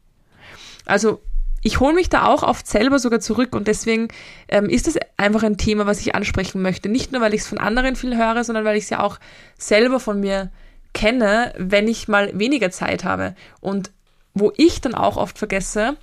Also 0.85 1.21
ich 1.63 1.81
hole 1.81 1.95
mich 1.95 2.09
da 2.09 2.27
auch 2.27 2.43
oft 2.43 2.67
selber 2.67 2.99
sogar 2.99 3.21
zurück 3.21 3.55
und 3.55 3.67
deswegen 3.67 4.09
ähm, 4.49 4.69
ist 4.69 4.87
das 4.87 4.97
einfach 5.17 5.43
ein 5.43 5.57
Thema, 5.57 5.87
was 5.87 6.01
ich 6.01 6.15
ansprechen 6.15 6.63
möchte. 6.63 6.89
Nicht 6.89 7.13
nur, 7.13 7.21
weil 7.21 7.35
ich 7.35 7.41
es 7.41 7.47
von 7.47 7.59
anderen 7.59 7.97
viel 7.97 8.17
höre, 8.17 8.45
sondern 8.45 8.65
weil 8.65 8.77
ich 8.77 8.85
es 8.85 8.91
ja 8.91 9.01
auch 9.01 9.19
selber 9.59 10.01
von 10.01 10.21
mir 10.21 10.51
kenne, 10.93 11.53
wenn 11.57 11.89
ich 11.89 12.09
mal 12.09 12.39
weniger 12.39 12.71
Zeit 12.71 13.05
habe. 13.05 13.35
Und 13.61 13.91
wo 14.35 14.53
ich 14.57 14.81
dann 14.81 14.95
auch 14.95 15.17
oft 15.17 15.39
vergesse, 15.39 15.97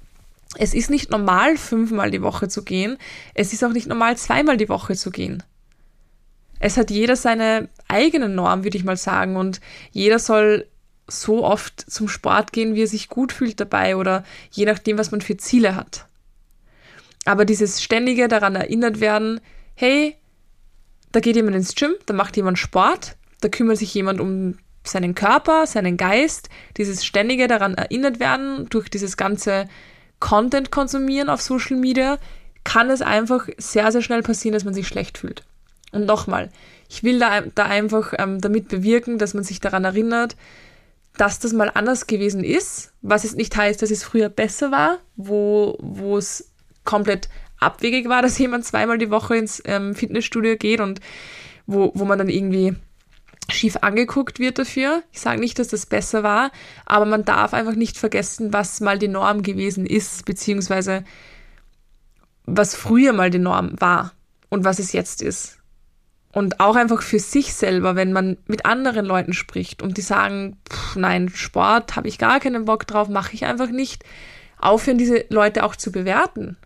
es 0.58 0.74
ist 0.74 0.90
nicht 0.90 1.10
normal, 1.10 1.58
fünfmal 1.58 2.12
die 2.12 2.22
Woche 2.22 2.48
zu 2.48 2.64
gehen. 2.64 2.98
Es 3.34 3.54
ist 3.54 3.64
auch 3.64 3.72
nicht 3.72 3.88
normal, 3.88 4.18
zweimal 4.18 4.58
die 4.58 4.70
Woche 4.70 4.96
zu 4.96 5.12
gehen. 5.12 5.44
Es 6.60 6.78
hat 6.78 6.92
jeder 6.92 7.16
seine 7.16 7.70
eigene 7.88 8.30
Norm, 8.30 8.64
würde 8.64 8.78
ich 8.78 8.84
mal 8.84 8.98
sagen. 8.98 9.36
Und 9.36 9.60
jeder 9.92 10.20
soll 10.20 10.68
so 11.08 11.44
oft 11.44 11.80
zum 11.80 12.08
Sport 12.08 12.54
gehen, 12.54 12.76
wie 12.76 12.84
er 12.84 12.88
sich 12.88 13.10
gut 13.10 13.32
fühlt 13.32 13.60
dabei 13.60 13.96
oder 13.96 14.24
je 14.52 14.66
nachdem, 14.66 14.98
was 14.98 15.12
man 15.12 15.22
für 15.22 15.38
Ziele 15.38 15.76
hat. 15.76 16.06
Aber 17.26 17.46
dieses 17.46 17.84
ständige 17.84 18.28
daran 18.28 18.56
erinnert 18.56 19.00
werden, 19.00 19.42
hey, 19.76 20.16
da 21.12 21.20
geht 21.20 21.36
jemand 21.36 21.56
ins 21.56 21.76
Gym, 21.76 21.94
da 22.06 22.14
macht 22.14 22.38
jemand 22.38 22.60
Sport, 22.60 23.16
da 23.42 23.50
kümmert 23.50 23.78
sich 23.78 23.94
jemand 23.94 24.20
um 24.20 24.58
seinen 24.88 25.16
Körper, 25.16 25.68
seinen 25.68 25.98
Geist, 25.98 26.50
dieses 26.78 27.06
ständige 27.06 27.48
daran 27.48 27.76
erinnert 27.76 28.20
werden 28.20 28.68
durch 28.70 28.90
dieses 28.90 29.18
ganze 29.18 29.68
Content 30.20 30.72
konsumieren 30.72 31.30
auf 31.30 31.42
Social 31.42 31.78
Media, 31.78 32.18
kann 32.64 32.90
es 32.90 33.02
einfach 33.02 33.48
sehr, 33.58 33.92
sehr 33.92 34.02
schnell 34.02 34.24
passieren, 34.24 34.54
dass 34.54 34.66
man 34.66 34.74
sich 34.74 34.88
schlecht 34.88 35.18
fühlt. 35.18 35.44
Und 35.92 36.06
nochmal, 36.06 36.52
ich 36.90 37.04
will 37.04 37.20
da, 37.20 37.42
da 37.42 37.66
einfach 37.66 38.14
ähm, 38.18 38.42
damit 38.42 38.68
bewirken, 38.68 39.18
dass 39.18 39.34
man 39.34 39.44
sich 39.44 39.60
daran 39.60 39.86
erinnert, 39.86 40.36
dass 41.18 41.40
das 41.40 41.54
mal 41.54 41.72
anders 41.74 42.08
gewesen 42.08 42.44
ist, 42.44 42.92
was 43.02 43.24
jetzt 43.24 43.38
nicht 43.38 43.56
heißt, 43.56 43.82
dass 43.82 43.92
es 43.92 44.04
früher 44.04 44.30
besser 44.30 44.72
war, 44.72 45.00
wo, 45.16 45.78
wo 45.80 46.18
es 46.18 46.52
komplett 46.84 47.30
abwegig 47.60 48.10
war, 48.10 48.22
dass 48.22 48.38
jemand 48.38 48.66
zweimal 48.66 48.98
die 48.98 49.12
Woche 49.12 49.38
ins 49.38 49.62
ähm, 49.66 49.96
Fitnessstudio 49.96 50.58
geht 50.58 50.82
und 50.82 51.00
wo, 51.66 51.92
wo 51.96 52.06
man 52.06 52.18
dann 52.18 52.30
irgendwie 52.30 52.76
schief 53.50 53.78
angeguckt 53.82 54.40
wird 54.40 54.60
dafür. 54.60 55.04
Ich 55.12 55.20
sage 55.20 55.40
nicht, 55.40 55.60
dass 55.60 55.68
das 55.68 55.86
besser 55.86 56.24
war, 56.24 56.52
aber 56.86 57.06
man 57.06 57.26
darf 57.26 57.54
einfach 57.54 57.76
nicht 57.76 57.98
vergessen, 57.98 58.54
was 58.54 58.82
mal 58.82 58.98
die 58.98 59.08
Norm 59.08 59.44
gewesen 59.44 59.86
ist, 59.86 60.26
beziehungsweise 60.26 61.04
was 62.46 62.76
früher 62.76 63.14
mal 63.14 63.30
die 63.30 63.40
Norm 63.40 63.80
war 63.80 64.14
und 64.50 64.64
was 64.64 64.80
es 64.80 64.94
jetzt 64.94 65.22
ist. 65.22 65.60
Und 66.32 66.60
auch 66.60 66.76
einfach 66.76 67.02
für 67.02 67.20
sich 67.20 67.54
selber, 67.54 67.96
wenn 67.96 68.12
man 68.12 68.38
mit 68.46 68.66
anderen 68.66 69.06
Leuten 69.06 69.32
spricht 69.32 69.82
und 69.82 69.98
die 69.98 70.02
sagen, 70.02 70.58
pff, 70.70 70.98
nein, 70.98 71.30
Sport 71.30 71.96
habe 71.96 72.10
ich 72.10 72.18
gar 72.18 72.42
keinen 72.42 72.66
Bock 72.66 72.86
drauf, 72.86 73.08
mache 73.08 73.34
ich 73.34 73.46
einfach 73.46 73.70
nicht, 73.70 74.04
aufhören, 74.60 74.98
diese 74.98 75.26
Leute 75.30 75.64
auch 75.64 75.76
zu 75.76 75.92
bewerten. 75.92 76.58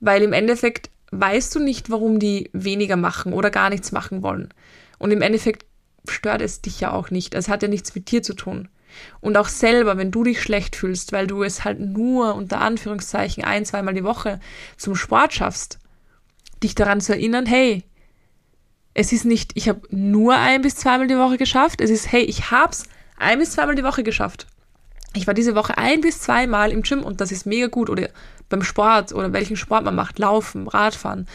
Weil 0.00 0.22
im 0.22 0.34
Endeffekt 0.34 0.90
weißt 1.12 1.54
du 1.54 1.60
nicht, 1.60 1.90
warum 1.90 2.18
die 2.18 2.50
weniger 2.52 2.96
machen 2.96 3.32
oder 3.32 3.50
gar 3.50 3.70
nichts 3.70 3.90
machen 3.90 4.22
wollen. 4.22 4.52
Und 4.98 5.12
im 5.12 5.22
Endeffekt 5.22 5.64
stört 6.10 6.42
es 6.42 6.60
dich 6.60 6.80
ja 6.80 6.92
auch 6.92 7.10
nicht. 7.10 7.34
Es 7.34 7.48
hat 7.48 7.62
ja 7.62 7.68
nichts 7.68 7.94
mit 7.94 8.10
dir 8.10 8.22
zu 8.22 8.34
tun. 8.34 8.68
Und 9.20 9.36
auch 9.36 9.48
selber, 9.48 9.98
wenn 9.98 10.10
du 10.10 10.24
dich 10.24 10.40
schlecht 10.40 10.76
fühlst, 10.76 11.12
weil 11.12 11.26
du 11.26 11.42
es 11.42 11.64
halt 11.64 11.80
nur 11.80 12.34
unter 12.34 12.60
Anführungszeichen 12.60 13.44
ein, 13.44 13.64
zweimal 13.66 13.94
die 13.94 14.04
Woche 14.04 14.40
zum 14.76 14.94
Sport 14.94 15.34
schaffst, 15.34 15.78
dich 16.62 16.74
daran 16.74 17.00
zu 17.00 17.12
erinnern, 17.12 17.46
hey, 17.46 17.84
es 18.94 19.12
ist 19.12 19.26
nicht, 19.26 19.52
ich 19.54 19.68
habe 19.68 19.82
nur 19.90 20.34
ein 20.36 20.62
bis 20.62 20.76
zweimal 20.76 21.06
die 21.06 21.18
Woche 21.18 21.36
geschafft, 21.36 21.82
es 21.82 21.90
ist, 21.90 22.10
hey, 22.10 22.22
ich 22.22 22.50
hab's 22.50 22.84
ein 23.18 23.38
bis 23.38 23.52
zweimal 23.52 23.74
die 23.74 23.84
Woche 23.84 24.02
geschafft. 24.02 24.46
Ich 25.14 25.26
war 25.26 25.34
diese 25.34 25.54
Woche 25.54 25.78
ein 25.78 26.00
bis 26.00 26.20
zweimal 26.20 26.70
im 26.70 26.82
Gym 26.82 27.02
und 27.02 27.20
das 27.20 27.32
ist 27.32 27.46
mega 27.46 27.68
gut. 27.68 27.88
Oder 27.88 28.10
beim 28.48 28.62
Sport 28.62 29.12
oder 29.12 29.32
welchen 29.32 29.56
Sport 29.56 29.84
man 29.84 29.94
macht, 29.94 30.18
Laufen, 30.18 30.68
Radfahren, 30.68 31.26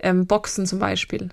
ähm, 0.00 0.26
Boxen 0.26 0.66
zum 0.66 0.80
Beispiel. 0.80 1.30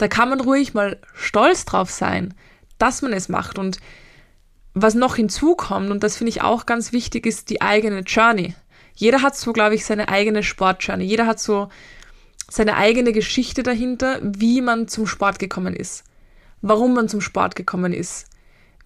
Da 0.00 0.08
kann 0.08 0.30
man 0.30 0.40
ruhig 0.40 0.72
mal 0.72 0.98
stolz 1.14 1.66
drauf 1.66 1.90
sein, 1.90 2.32
dass 2.78 3.02
man 3.02 3.12
es 3.12 3.28
macht. 3.28 3.58
Und 3.58 3.80
was 4.72 4.94
noch 4.94 5.16
hinzukommt, 5.16 5.90
und 5.90 6.02
das 6.02 6.16
finde 6.16 6.30
ich 6.30 6.40
auch 6.40 6.64
ganz 6.64 6.92
wichtig, 6.92 7.26
ist 7.26 7.50
die 7.50 7.60
eigene 7.60 8.00
Journey. 8.00 8.54
Jeder 8.94 9.20
hat 9.20 9.36
so, 9.36 9.52
glaube 9.52 9.74
ich, 9.74 9.84
seine 9.84 10.08
eigene 10.08 10.42
Sportjourney. 10.42 11.04
Jeder 11.04 11.26
hat 11.26 11.38
so 11.38 11.68
seine 12.48 12.76
eigene 12.76 13.12
Geschichte 13.12 13.62
dahinter, 13.62 14.20
wie 14.22 14.62
man 14.62 14.88
zum 14.88 15.06
Sport 15.06 15.38
gekommen 15.38 15.76
ist, 15.76 16.04
warum 16.62 16.94
man 16.94 17.10
zum 17.10 17.20
Sport 17.20 17.54
gekommen 17.54 17.92
ist, 17.92 18.26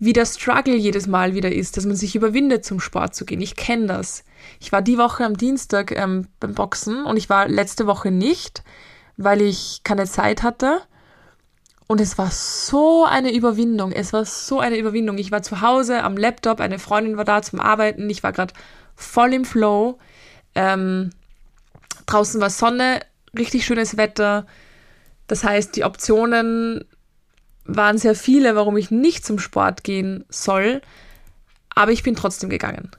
wie 0.00 0.12
der 0.12 0.27
Struggle 0.27 0.74
jedes 0.74 1.07
Mal 1.07 1.37
wieder 1.37 1.53
ist, 1.53 1.77
dass 1.77 1.87
man 1.87 1.94
sich 1.94 2.16
überwindet, 2.16 2.64
zum 2.64 2.81
Sport 2.81 3.14
zu 3.14 3.24
gehen. 3.24 3.40
Ich 3.40 3.55
kenne 3.55 3.87
das. 3.87 4.24
Ich 4.59 4.72
war 4.72 4.83
die 4.83 4.98
Woche 4.98 5.24
am 5.24 5.37
Dienstag 5.37 5.92
ähm, 5.92 6.27
beim 6.40 6.55
Boxen 6.55 7.05
und 7.05 7.16
ich 7.18 7.31
war 7.31 7.46
letzte 7.46 7.87
Woche 7.87 8.11
nicht, 8.11 8.64
weil 9.16 9.40
ich 9.42 9.83
keine 9.85 10.07
Zeit 10.07 10.42
hatte. 10.42 10.81
Und 11.86 12.00
es 12.00 12.16
war 12.16 12.30
so 12.30 13.04
eine 13.04 13.32
Überwindung. 13.34 13.92
Es 13.92 14.12
war 14.12 14.24
so 14.24 14.58
eine 14.58 14.78
Überwindung. 14.78 15.18
Ich 15.18 15.30
war 15.30 15.42
zu 15.42 15.60
Hause 15.60 16.02
am 16.02 16.16
Laptop, 16.16 16.60
eine 16.60 16.78
Freundin 16.78 17.16
war 17.16 17.24
da 17.24 17.42
zum 17.42 17.60
Arbeiten. 17.60 18.08
Ich 18.08 18.22
war 18.22 18.32
gerade 18.32 18.54
voll 18.96 19.34
im 19.34 19.44
Flow. 19.44 19.98
Ähm, 20.54 21.10
draußen 22.06 22.40
war 22.40 22.50
Sonne, 22.50 23.00
richtig 23.36 23.66
schönes 23.66 23.96
Wetter. 23.96 24.46
Das 25.26 25.44
heißt, 25.44 25.76
die 25.76 25.84
Optionen 25.84 26.84
waren 27.66 27.98
sehr 27.98 28.14
viele, 28.14 28.56
warum 28.56 28.76
ich 28.76 28.90
nicht 28.90 29.24
zum 29.24 29.38
Sport 29.38 29.84
gehen 29.84 30.24
soll. 30.28 30.80
Aber 31.74 31.92
ich 31.92 32.02
bin 32.02 32.16
trotzdem 32.16 32.48
gegangen. 32.48 32.90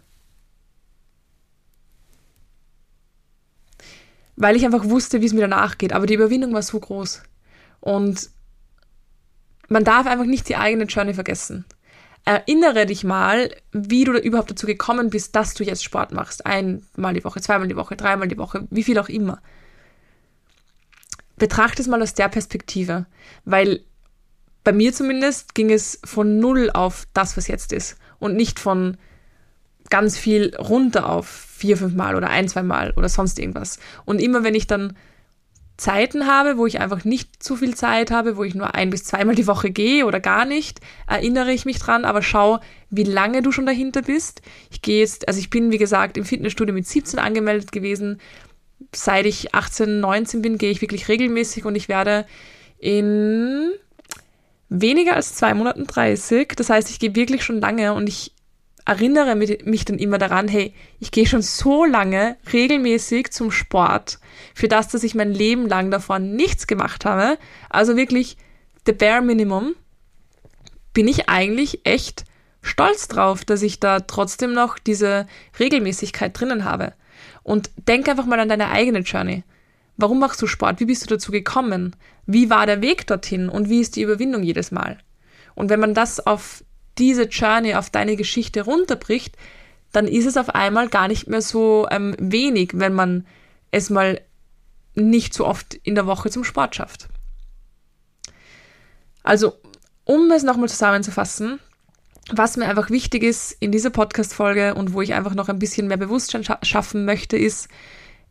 Weil 4.36 4.56
ich 4.56 4.66
einfach 4.66 4.86
wusste, 4.86 5.22
wie 5.22 5.26
es 5.26 5.34
mir 5.34 5.42
danach 5.42 5.78
geht. 5.78 5.94
Aber 5.94 6.06
die 6.06 6.16
Überwindung 6.16 6.54
war 6.54 6.62
so 6.62 6.80
groß. 6.80 7.24
Und 7.80 8.30
man 9.68 9.84
darf 9.84 10.08
einfach 10.08 10.26
nicht 10.26 10.50
die 10.50 10.56
eigene 10.56 10.86
Journey 10.86 11.14
vergessen. 11.14 11.66
Erinnere 12.24 12.88
dich 12.88 13.04
mal, 13.04 13.56
wie 13.72 14.04
du 14.04 14.14
da 14.14 14.20
überhaupt 14.20 14.50
dazu 14.50 14.66
gekommen 14.66 15.12
bist, 15.12 15.36
dass 15.36 15.54
du 15.54 15.64
jetzt 15.64 15.84
Sport 15.84 16.12
machst. 16.12 16.46
Einmal 16.46 17.14
die 17.14 17.24
Woche, 17.24 17.40
zweimal 17.40 17.68
die 17.68 17.76
Woche, 17.76 17.96
dreimal 17.96 18.28
die 18.28 18.38
Woche, 18.38 18.68
wie 18.72 18.84
viel 18.84 18.98
auch 18.98 19.10
immer. 19.10 19.42
Betrachte 21.38 21.82
es 21.82 21.88
mal 21.88 22.02
aus 22.02 22.16
der 22.16 22.30
Perspektive, 22.30 23.06
weil 23.44 23.82
bei 24.64 24.72
mir 24.72 24.92
zumindest 24.94 25.54
ging 25.54 25.72
es 25.72 26.00
von 26.04 26.40
null 26.40 26.72
auf 26.74 27.06
das, 27.14 27.38
was 27.38 27.48
jetzt 27.48 27.72
ist 27.72 27.98
und 28.18 28.36
nicht 28.36 28.60
von 28.60 28.98
ganz 29.92 30.18
viel 30.18 30.56
runter 30.56 31.10
auf 31.10 31.28
vier, 31.28 31.78
fünf 31.78 31.94
Mal 31.94 32.16
oder 32.16 32.30
ein, 32.30 32.48
zwei 32.48 32.64
Mal 32.64 32.92
oder 32.96 33.08
sonst 33.08 33.38
irgendwas. 33.38 33.78
Und 34.06 34.20
immer 34.20 34.44
wenn 34.44 34.56
ich 34.56 34.66
dann 34.66 34.98
Zeiten 35.78 36.26
habe, 36.26 36.58
wo 36.58 36.66
ich 36.66 36.80
einfach 36.80 37.04
nicht 37.04 37.44
zu 37.44 37.58
viel 37.58 37.76
Zeit 37.76 38.10
habe, 38.10 38.38
wo 38.38 38.44
ich 38.44 38.56
nur 38.56 38.76
ein 38.76 38.90
bis 38.90 39.04
zweimal 39.04 39.36
die 39.36 39.48
Woche 39.48 39.72
gehe 39.72 40.06
oder 40.06 40.22
gar 40.22 40.46
nicht, 40.46 40.80
erinnere 41.08 41.52
ich 41.52 41.66
mich 41.66 41.80
dran, 41.80 42.06
aber 42.06 42.22
schau, 42.22 42.60
wie 42.90 43.04
lange 43.04 43.42
du 43.42 43.52
schon 43.52 43.66
dahinter 43.66 44.02
bist. 44.02 44.42
Ich 44.72 44.82
gehe 44.82 45.00
jetzt, 45.00 45.28
also 45.28 45.40
ich 45.40 45.50
bin, 45.50 45.72
wie 45.72 45.78
gesagt, 45.78 46.18
im 46.18 46.24
Fitnessstudio 46.24 46.74
mit 46.74 46.88
17 46.88 47.20
angemeldet 47.20 47.74
gewesen. 47.74 48.22
Seit 48.94 49.26
ich 49.26 49.54
18, 49.54 50.00
19 50.00 50.42
bin, 50.42 50.58
gehe 50.58 50.72
ich 50.72 50.82
wirklich 50.82 51.10
regelmäßig 51.10 51.66
und 51.66 51.76
ich 51.76 51.90
werde 51.90 52.26
in 52.78 53.72
weniger 54.70 55.16
als 55.16 55.36
zwei 55.36 55.54
Monaten 55.54 55.88
30. 55.88 56.54
Das 56.56 56.70
heißt, 56.70 56.90
ich 56.90 57.00
gehe 57.00 57.16
wirklich 57.16 57.44
schon 57.44 57.60
lange 57.60 57.94
und 57.94 58.08
ich 58.08 58.35
erinnere 58.86 59.36
mich 59.36 59.86
dann 59.86 59.98
immer 59.98 60.18
daran, 60.18 60.48
hey, 60.48 60.74
ich 61.00 61.12
gehe 61.12 61.26
schon 61.26 61.42
so 61.42 61.86
lange 61.86 62.38
regelmäßig 62.54 63.32
zum 63.32 63.52
Sport, 63.52 64.20
für 64.54 64.68
das, 64.68 64.88
dass 64.90 65.04
ich 65.04 65.16
mein 65.16 65.32
Leben 65.32 65.68
lang 65.68 65.90
davon 65.92 66.36
nichts 66.36 66.68
gemacht 66.68 67.04
habe, 67.04 67.38
also 67.70 67.98
wirklich 67.98 68.38
the 68.86 68.94
bare 68.94 69.22
minimum, 69.22 69.76
bin 70.94 71.08
ich 71.08 71.28
eigentlich 71.28 71.86
echt 71.86 72.26
stolz 72.62 73.08
drauf, 73.08 73.44
dass 73.44 73.64
ich 73.64 73.80
da 73.80 74.02
trotzdem 74.02 74.54
noch 74.54 74.78
diese 74.80 75.28
Regelmäßigkeit 75.60 76.40
drinnen 76.40 76.64
habe. 76.64 76.94
Und 77.44 77.70
denk 77.88 78.08
einfach 78.08 78.26
mal 78.26 78.40
an 78.40 78.50
deine 78.50 78.70
eigene 78.70 79.00
Journey. 79.00 79.44
Warum 79.98 80.20
machst 80.20 80.42
du 80.42 80.48
Sport? 80.48 80.80
Wie 80.80 80.86
bist 80.86 81.04
du 81.04 81.08
dazu 81.08 81.32
gekommen? 81.32 81.96
Wie 82.26 82.50
war 82.50 82.66
der 82.66 82.82
Weg 82.82 83.08
dorthin? 83.08 83.50
Und 83.50 83.70
wie 83.70 83.82
ist 83.82 83.96
die 83.96 84.02
Überwindung 84.02 84.44
jedes 84.44 84.72
Mal? 84.72 84.98
Und 85.54 85.70
wenn 85.70 85.80
man 85.80 85.94
das 85.94 86.26
auf 86.26 86.64
diese 86.98 87.24
Journey 87.24 87.76
auf 87.76 87.90
deine 87.90 88.16
Geschichte 88.16 88.62
runterbricht, 88.64 89.36
dann 89.92 90.08
ist 90.08 90.26
es 90.26 90.38
auf 90.38 90.50
einmal 90.50 90.90
gar 90.90 91.08
nicht 91.08 91.28
mehr 91.28 91.42
so 91.42 91.88
ähm, 91.90 92.16
wenig, 92.20 92.72
wenn 92.74 92.94
man 92.94 93.26
es 93.72 93.90
mal 93.90 94.22
nicht 94.94 95.34
so 95.34 95.46
oft 95.46 95.74
in 95.74 95.96
der 95.96 96.08
Woche 96.08 96.30
zum 96.30 96.44
Sport 96.44 96.76
schafft. 96.76 97.08
Also, 99.24 99.54
um 100.04 100.30
es 100.32 100.44
nochmal 100.44 100.70
zusammenzufassen, 100.70 101.60
was 102.32 102.58
mir 102.58 102.68
einfach 102.68 102.90
wichtig 102.90 103.24
ist 103.24 103.52
in 103.60 103.72
dieser 103.72 103.90
Podcast-Folge 103.90 104.76
und 104.76 104.94
wo 104.94 105.02
ich 105.02 105.14
einfach 105.14 105.36
noch 105.36 105.50
ein 105.50 105.60
bisschen 105.60 105.88
mehr 105.88 105.98
Bewusstsein 105.98 106.44
scha 106.44 106.60
schaffen 106.64 107.06
möchte, 107.06 107.38
ist, 107.38 107.68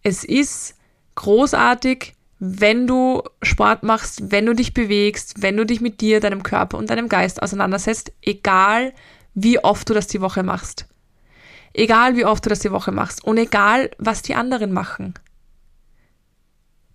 es 0.03 0.25
ist 0.25 0.75
großartig, 1.15 2.14
wenn 2.39 2.87
du 2.87 3.23
Sport 3.43 3.83
machst, 3.83 4.31
wenn 4.31 4.47
du 4.47 4.55
dich 4.55 4.75
bewegst, 4.75 5.43
wenn 5.43 5.57
du 5.57 5.65
dich 5.65 5.81
mit 5.81 6.01
dir, 6.01 6.21
deinem 6.21 6.43
Körper 6.43 6.79
und 6.79 6.91
deinem 6.91 7.09
Geist 7.09 7.43
auseinandersetzt, 7.43 8.13
egal 8.23 8.93
wie 9.35 9.59
oft 9.63 9.89
du 9.89 9.95
das 9.95 10.07
die 10.07 10.21
Woche 10.21 10.43
machst. 10.43 10.87
Egal 11.73 12.17
wie 12.17 12.25
oft 12.25 12.45
du 12.45 12.49
das 12.49 12.61
die 12.61 12.71
Woche 12.71 12.93
machst 12.93 13.25
und 13.25 13.37
egal 13.37 13.91
was 13.99 14.23
die 14.23 14.35
anderen 14.35 14.73
machen. 14.73 15.15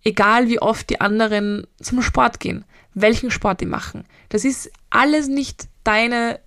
Egal 0.04 0.48
wie 0.48 0.62
oft 0.62 0.90
die 0.90 1.02
anderen 1.02 1.68
zum 1.82 2.02
Sport 2.02 2.40
gehen, 2.40 2.64
welchen 2.94 3.32
Sport 3.32 3.60
die 3.62 3.66
machen. 3.66 4.06
Das 4.30 4.46
ist 4.46 4.72
alles 4.90 5.28
nicht 5.28 5.68
deine 5.84 6.40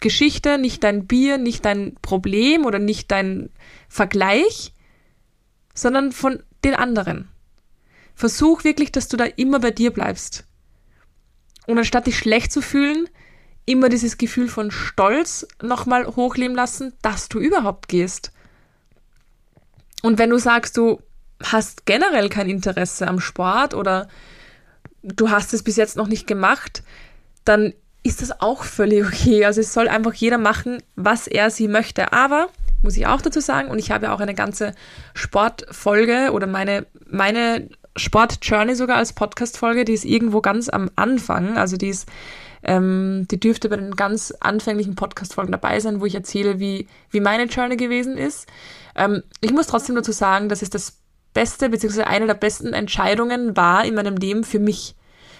Geschichte, 0.00 0.58
nicht 0.58 0.84
dein 0.84 1.06
Bier, 1.06 1.38
nicht 1.38 1.64
dein 1.64 1.96
Problem 2.02 2.64
oder 2.64 2.78
nicht 2.78 3.10
dein 3.10 3.50
Vergleich, 3.88 4.72
sondern 5.74 6.12
von 6.12 6.42
den 6.62 6.74
anderen. 6.74 7.28
Versuch 8.14 8.64
wirklich, 8.64 8.92
dass 8.92 9.08
du 9.08 9.16
da 9.16 9.24
immer 9.24 9.60
bei 9.60 9.70
dir 9.70 9.92
bleibst. 9.92 10.44
Und 11.66 11.78
anstatt 11.78 12.06
dich 12.06 12.18
schlecht 12.18 12.52
zu 12.52 12.60
fühlen, 12.60 13.08
immer 13.66 13.88
dieses 13.88 14.18
Gefühl 14.18 14.48
von 14.48 14.70
Stolz 14.70 15.46
nochmal 15.62 16.06
hochleben 16.06 16.54
lassen, 16.54 16.92
dass 17.02 17.28
du 17.28 17.40
überhaupt 17.40 17.88
gehst. 17.88 18.32
Und 20.02 20.18
wenn 20.18 20.30
du 20.30 20.38
sagst, 20.38 20.76
du 20.76 21.00
hast 21.42 21.86
generell 21.86 22.28
kein 22.28 22.48
Interesse 22.48 23.08
am 23.08 23.20
Sport 23.20 23.74
oder 23.74 24.08
du 25.02 25.30
hast 25.30 25.54
es 25.54 25.62
bis 25.62 25.76
jetzt 25.76 25.96
noch 25.96 26.08
nicht 26.08 26.26
gemacht, 26.26 26.82
dann 27.44 27.72
ist 28.02 28.20
das 28.20 28.40
auch 28.40 28.64
völlig 28.64 29.04
okay. 29.04 29.44
Also 29.46 29.62
es 29.62 29.72
soll 29.72 29.88
einfach 29.88 30.14
jeder 30.14 30.38
machen, 30.38 30.82
was 30.94 31.26
er 31.26 31.50
sie 31.50 31.68
möchte. 31.68 32.12
Aber 32.12 32.48
muss 32.82 32.98
ich 32.98 33.06
auch 33.06 33.22
dazu 33.22 33.40
sagen, 33.40 33.68
und 33.70 33.78
ich 33.78 33.90
habe 33.90 34.06
ja 34.06 34.14
auch 34.14 34.20
eine 34.20 34.34
ganze 34.34 34.74
Sportfolge 35.14 36.30
oder 36.32 36.46
meine, 36.46 36.86
meine 37.06 37.70
Sport 37.96 38.38
Journey 38.42 38.74
sogar 38.74 38.96
als 38.96 39.12
Podcast-Folge, 39.12 39.84
die 39.84 39.92
ist 39.92 40.04
irgendwo 40.04 40.40
ganz 40.40 40.68
am 40.68 40.90
Anfang, 40.96 41.56
also 41.56 41.76
die 41.76 41.88
ist, 41.88 42.08
ähm, 42.62 43.26
die 43.30 43.38
dürfte 43.38 43.68
bei 43.68 43.76
den 43.76 43.94
ganz 43.94 44.32
anfänglichen 44.40 44.96
Podcast-Folgen 44.96 45.52
dabei 45.52 45.78
sein, 45.80 46.00
wo 46.00 46.06
ich 46.06 46.14
erzähle, 46.14 46.58
wie, 46.58 46.88
wie 47.10 47.20
meine 47.20 47.44
Journey 47.44 47.76
gewesen 47.76 48.16
ist. 48.16 48.48
Ähm, 48.96 49.22
ich 49.40 49.52
muss 49.52 49.66
trotzdem 49.66 49.94
dazu 49.96 50.12
sagen, 50.12 50.48
dass 50.48 50.62
es 50.62 50.70
das 50.70 50.98
beste, 51.34 51.68
beziehungsweise 51.68 52.06
eine 52.06 52.26
der 52.26 52.34
besten 52.34 52.72
Entscheidungen 52.72 53.56
war 53.56 53.84
in 53.84 53.94
meinem 53.94 54.16
Leben 54.16 54.44
für 54.44 54.58
mich. 54.60 54.94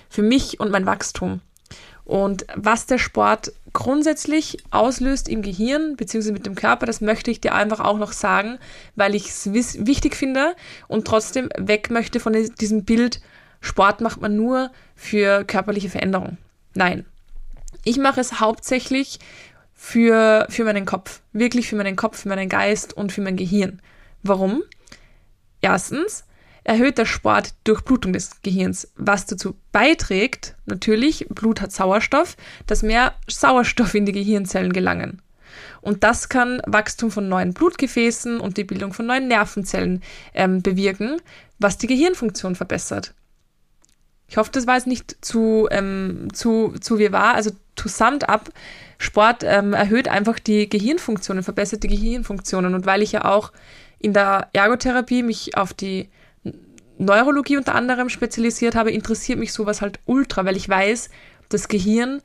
Für 0.08 0.22
mich 0.22 0.60
und 0.60 0.70
mein 0.70 0.86
Wachstum. 0.86 1.40
Und 2.04 2.46
was 2.54 2.86
der 2.86 2.98
Sport 2.98 3.52
grundsätzlich 3.72 4.58
auslöst 4.70 5.28
im 5.28 5.42
Gehirn 5.42 5.96
bzw. 5.96 6.32
mit 6.32 6.46
dem 6.46 6.54
Körper, 6.54 6.86
das 6.86 7.00
möchte 7.00 7.30
ich 7.30 7.40
dir 7.40 7.54
einfach 7.54 7.80
auch 7.80 7.98
noch 7.98 8.12
sagen, 8.12 8.58
weil 8.94 9.14
ich 9.14 9.28
es 9.28 9.52
wichtig 9.52 10.14
finde 10.14 10.54
und 10.86 11.06
trotzdem 11.06 11.48
weg 11.56 11.90
möchte 11.90 12.20
von 12.20 12.32
diesem 12.32 12.84
Bild, 12.84 13.20
Sport 13.60 14.02
macht 14.02 14.20
man 14.20 14.36
nur 14.36 14.70
für 14.94 15.44
körperliche 15.44 15.88
Veränderung. 15.88 16.36
Nein. 16.74 17.06
Ich 17.82 17.98
mache 17.98 18.20
es 18.20 18.40
hauptsächlich 18.40 19.18
für, 19.74 20.46
für 20.50 20.64
meinen 20.64 20.84
Kopf. 20.84 21.20
Wirklich 21.32 21.68
für 21.68 21.76
meinen 21.76 21.96
Kopf, 21.96 22.20
für 22.20 22.28
meinen 22.28 22.48
Geist 22.48 22.94
und 22.94 23.12
für 23.12 23.22
mein 23.22 23.36
Gehirn. 23.36 23.80
Warum? 24.22 24.62
Erstens, 25.60 26.24
erhöht 26.64 26.98
der 26.98 27.04
Sport 27.04 27.54
Durchblutung 27.64 28.12
des 28.12 28.42
Gehirns, 28.42 28.90
was 28.96 29.26
dazu 29.26 29.54
beiträgt, 29.70 30.56
natürlich, 30.66 31.26
Blut 31.28 31.60
hat 31.60 31.72
Sauerstoff, 31.72 32.36
dass 32.66 32.82
mehr 32.82 33.14
Sauerstoff 33.28 33.94
in 33.94 34.06
die 34.06 34.12
Gehirnzellen 34.12 34.72
gelangen. 34.72 35.20
Und 35.82 36.02
das 36.02 36.30
kann 36.30 36.62
Wachstum 36.66 37.10
von 37.10 37.28
neuen 37.28 37.52
Blutgefäßen 37.52 38.40
und 38.40 38.56
die 38.56 38.64
Bildung 38.64 38.92
von 38.92 39.06
neuen 39.06 39.28
Nervenzellen 39.28 40.02
ähm, 40.32 40.62
bewirken, 40.62 41.20
was 41.58 41.78
die 41.78 41.86
Gehirnfunktion 41.86 42.56
verbessert. 42.56 43.12
Ich 44.26 44.38
hoffe, 44.38 44.50
das 44.52 44.66
war 44.66 44.74
jetzt 44.74 44.86
nicht 44.86 45.24
zu, 45.24 45.68
ähm, 45.70 46.28
zu, 46.32 46.74
zu 46.80 46.98
wie 46.98 47.12
war. 47.12 47.34
Also 47.34 47.50
to 47.76 47.88
summed 47.88 48.28
up, 48.28 48.50
Sport 48.98 49.44
ähm, 49.44 49.74
erhöht 49.74 50.08
einfach 50.08 50.38
die 50.38 50.68
Gehirnfunktionen, 50.68 51.42
verbessert 51.42 51.82
die 51.82 51.88
Gehirnfunktionen. 51.88 52.74
Und 52.74 52.86
weil 52.86 53.02
ich 53.02 53.12
ja 53.12 53.26
auch 53.26 53.52
in 53.98 54.14
der 54.14 54.48
Ergotherapie 54.54 55.22
mich 55.22 55.56
auf 55.56 55.74
die 55.74 56.08
Neurologie 56.98 57.56
unter 57.56 57.74
anderem 57.74 58.08
spezialisiert 58.08 58.74
habe, 58.74 58.92
interessiert 58.92 59.38
mich 59.38 59.52
sowas 59.52 59.82
halt 59.82 59.98
ultra, 60.04 60.44
weil 60.44 60.56
ich 60.56 60.68
weiß, 60.68 61.10
das 61.48 61.68
Gehirn 61.68 62.22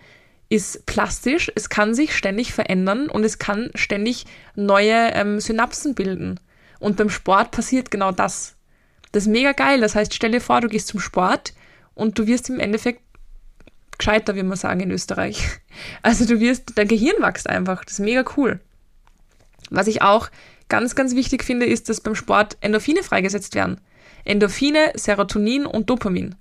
ist 0.49 0.85
plastisch, 0.85 1.51
es 1.55 1.69
kann 1.69 1.93
sich 1.93 2.15
ständig 2.15 2.53
verändern 2.53 3.07
und 3.09 3.23
es 3.23 3.37
kann 3.37 3.71
ständig 3.75 4.25
neue 4.55 5.11
ähm, 5.13 5.39
Synapsen 5.39 5.95
bilden. 5.95 6.39
Und 6.79 6.97
beim 6.97 7.09
Sport 7.09 7.51
passiert 7.51 7.91
genau 7.91 8.11
das. 8.11 8.55
Das 9.11 9.23
ist 9.23 9.29
mega 9.29 9.51
geil. 9.51 9.81
Das 9.81 9.95
heißt, 9.95 10.13
stell 10.13 10.31
dir 10.31 10.41
vor, 10.41 10.61
du 10.61 10.67
gehst 10.67 10.87
zum 10.87 10.99
Sport 10.99 11.53
und 11.93 12.17
du 12.17 12.25
wirst 12.25 12.49
im 12.49 12.59
Endeffekt 12.59 13.01
gescheiter, 13.97 14.35
wie 14.35 14.43
man 14.43 14.57
sagen 14.57 14.79
in 14.79 14.91
Österreich. 14.91 15.43
Also 16.01 16.25
du 16.25 16.41
wirst, 16.41 16.73
dein 16.75 16.89
Gehirn 16.89 17.21
wächst 17.21 17.47
einfach. 17.47 17.85
Das 17.85 17.93
ist 17.93 17.99
mega 17.99 18.25
cool. 18.35 18.59
Was 19.69 19.87
ich 19.87 20.01
auch 20.01 20.29
ganz, 20.67 20.93
ganz 20.93 21.15
wichtig 21.15 21.43
finde, 21.43 21.67
ist, 21.67 21.87
dass 21.87 22.01
beim 22.01 22.15
Sport 22.15 22.57
Endorphine 22.59 23.01
freigesetzt 23.01 23.55
werden. 23.55 23.79
Endorphine, 24.29 24.91
Serotonin 24.95 25.65
und 25.65 25.89
Dopamin. 25.89 26.35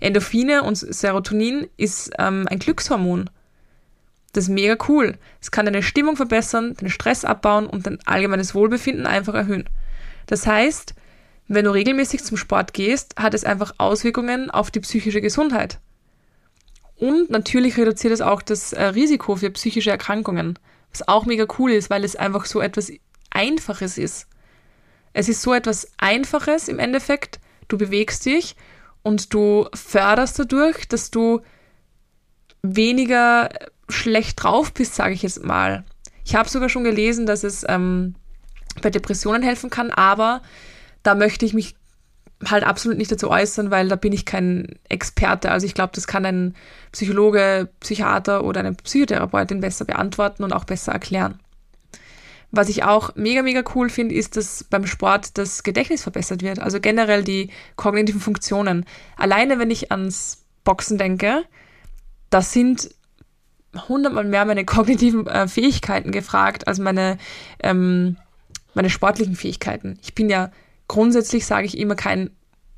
Endorphine 0.00 0.62
und 0.62 0.76
Serotonin 0.76 1.68
ist 1.76 2.10
ähm, 2.18 2.46
ein 2.48 2.58
Glückshormon. 2.58 3.28
Das 4.32 4.44
ist 4.44 4.50
mega 4.50 4.76
cool. 4.88 5.18
Es 5.42 5.50
kann 5.50 5.66
deine 5.66 5.82
Stimmung 5.82 6.16
verbessern, 6.16 6.74
den 6.74 6.88
Stress 6.88 7.24
abbauen 7.24 7.66
und 7.66 7.86
dein 7.86 7.98
allgemeines 8.06 8.54
Wohlbefinden 8.54 9.06
einfach 9.06 9.34
erhöhen. 9.34 9.68
Das 10.26 10.46
heißt, 10.46 10.94
wenn 11.46 11.66
du 11.66 11.70
regelmäßig 11.72 12.24
zum 12.24 12.38
Sport 12.38 12.72
gehst, 12.72 13.14
hat 13.18 13.34
es 13.34 13.44
einfach 13.44 13.74
Auswirkungen 13.76 14.50
auf 14.50 14.70
die 14.70 14.80
psychische 14.80 15.20
Gesundheit. 15.20 15.78
Und 16.96 17.28
natürlich 17.28 17.76
reduziert 17.76 18.14
es 18.14 18.22
auch 18.22 18.40
das 18.40 18.72
äh, 18.72 18.82
Risiko 18.84 19.36
für 19.36 19.50
psychische 19.50 19.90
Erkrankungen, 19.90 20.58
was 20.90 21.06
auch 21.06 21.26
mega 21.26 21.46
cool 21.58 21.72
ist, 21.72 21.90
weil 21.90 22.04
es 22.04 22.16
einfach 22.16 22.46
so 22.46 22.62
etwas 22.62 22.90
Einfaches 23.30 23.98
ist. 23.98 24.28
Es 25.14 25.28
ist 25.28 25.40
so 25.40 25.54
etwas 25.54 25.88
Einfaches 25.96 26.68
im 26.68 26.78
Endeffekt. 26.78 27.40
Du 27.68 27.78
bewegst 27.78 28.26
dich 28.26 28.56
und 29.02 29.32
du 29.32 29.68
förderst 29.72 30.38
dadurch, 30.38 30.86
dass 30.86 31.10
du 31.10 31.40
weniger 32.62 33.48
schlecht 33.88 34.42
drauf 34.42 34.72
bist, 34.74 34.94
sage 34.94 35.14
ich 35.14 35.22
jetzt 35.22 35.44
mal. 35.44 35.84
Ich 36.24 36.34
habe 36.34 36.48
sogar 36.48 36.68
schon 36.68 36.84
gelesen, 36.84 37.26
dass 37.26 37.44
es 37.44 37.64
ähm, 37.68 38.14
bei 38.82 38.90
Depressionen 38.90 39.42
helfen 39.42 39.70
kann, 39.70 39.90
aber 39.90 40.42
da 41.02 41.14
möchte 41.14 41.46
ich 41.46 41.54
mich 41.54 41.76
halt 42.46 42.64
absolut 42.64 42.98
nicht 42.98 43.12
dazu 43.12 43.30
äußern, 43.30 43.70
weil 43.70 43.88
da 43.88 43.96
bin 43.96 44.12
ich 44.12 44.26
kein 44.26 44.78
Experte. 44.88 45.50
Also 45.50 45.66
ich 45.66 45.74
glaube, 45.74 45.92
das 45.94 46.06
kann 46.06 46.26
ein 46.26 46.54
Psychologe, 46.92 47.68
Psychiater 47.80 48.44
oder 48.44 48.60
eine 48.60 48.72
Psychotherapeutin 48.72 49.60
besser 49.60 49.84
beantworten 49.84 50.42
und 50.42 50.52
auch 50.52 50.64
besser 50.64 50.92
erklären. 50.92 51.38
Was 52.56 52.68
ich 52.68 52.84
auch 52.84 53.16
mega, 53.16 53.42
mega 53.42 53.64
cool 53.74 53.88
finde, 53.88 54.14
ist, 54.14 54.36
dass 54.36 54.64
beim 54.64 54.86
Sport 54.86 55.36
das 55.38 55.62
Gedächtnis 55.62 56.02
verbessert 56.02 56.42
wird. 56.42 56.60
Also 56.60 56.78
generell 56.80 57.24
die 57.24 57.50
kognitiven 57.74 58.20
Funktionen. 58.20 58.84
Alleine, 59.16 59.58
wenn 59.58 59.70
ich 59.70 59.90
ans 59.90 60.44
Boxen 60.62 60.96
denke, 60.96 61.44
da 62.30 62.42
sind 62.42 62.90
hundertmal 63.88 64.24
mehr 64.24 64.44
meine 64.44 64.64
kognitiven 64.66 65.26
äh, 65.26 65.48
Fähigkeiten 65.48 66.12
gefragt 66.12 66.68
als 66.68 66.78
meine, 66.78 67.18
ähm, 67.62 68.16
meine 68.74 68.90
sportlichen 68.90 69.34
Fähigkeiten. 69.34 69.98
Ich 70.02 70.14
bin 70.14 70.28
ja 70.30 70.52
grundsätzlich 70.86 71.46
sage 71.46 71.66
ich 71.66 71.78
immer 71.78 71.96
kein 71.96 72.30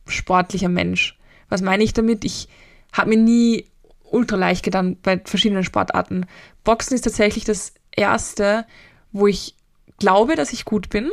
sportlicher 0.07 0.69
Mensch. 0.69 1.19
Was 1.49 1.61
meine 1.61 1.85
ich 1.85 1.93
damit? 1.93 2.25
Ich 2.25 2.49
habe 2.93 3.11
mir 3.11 3.19
nie 3.19 3.67
ultra 4.11 4.37
leicht 4.37 4.65
getan 4.65 4.97
bei 5.03 5.21
verschiedenen 5.23 5.65
Sportarten. 5.65 6.27
Boxen 6.65 6.95
ist 6.95 7.03
tatsächlich 7.03 7.45
das 7.45 7.75
erste, 7.95 8.65
wo 9.13 9.27
ich 9.27 9.56
glaube, 9.99 10.37
dass 10.37 10.53
ich 10.53 10.65
gut 10.65 10.91
bin 10.91 11.11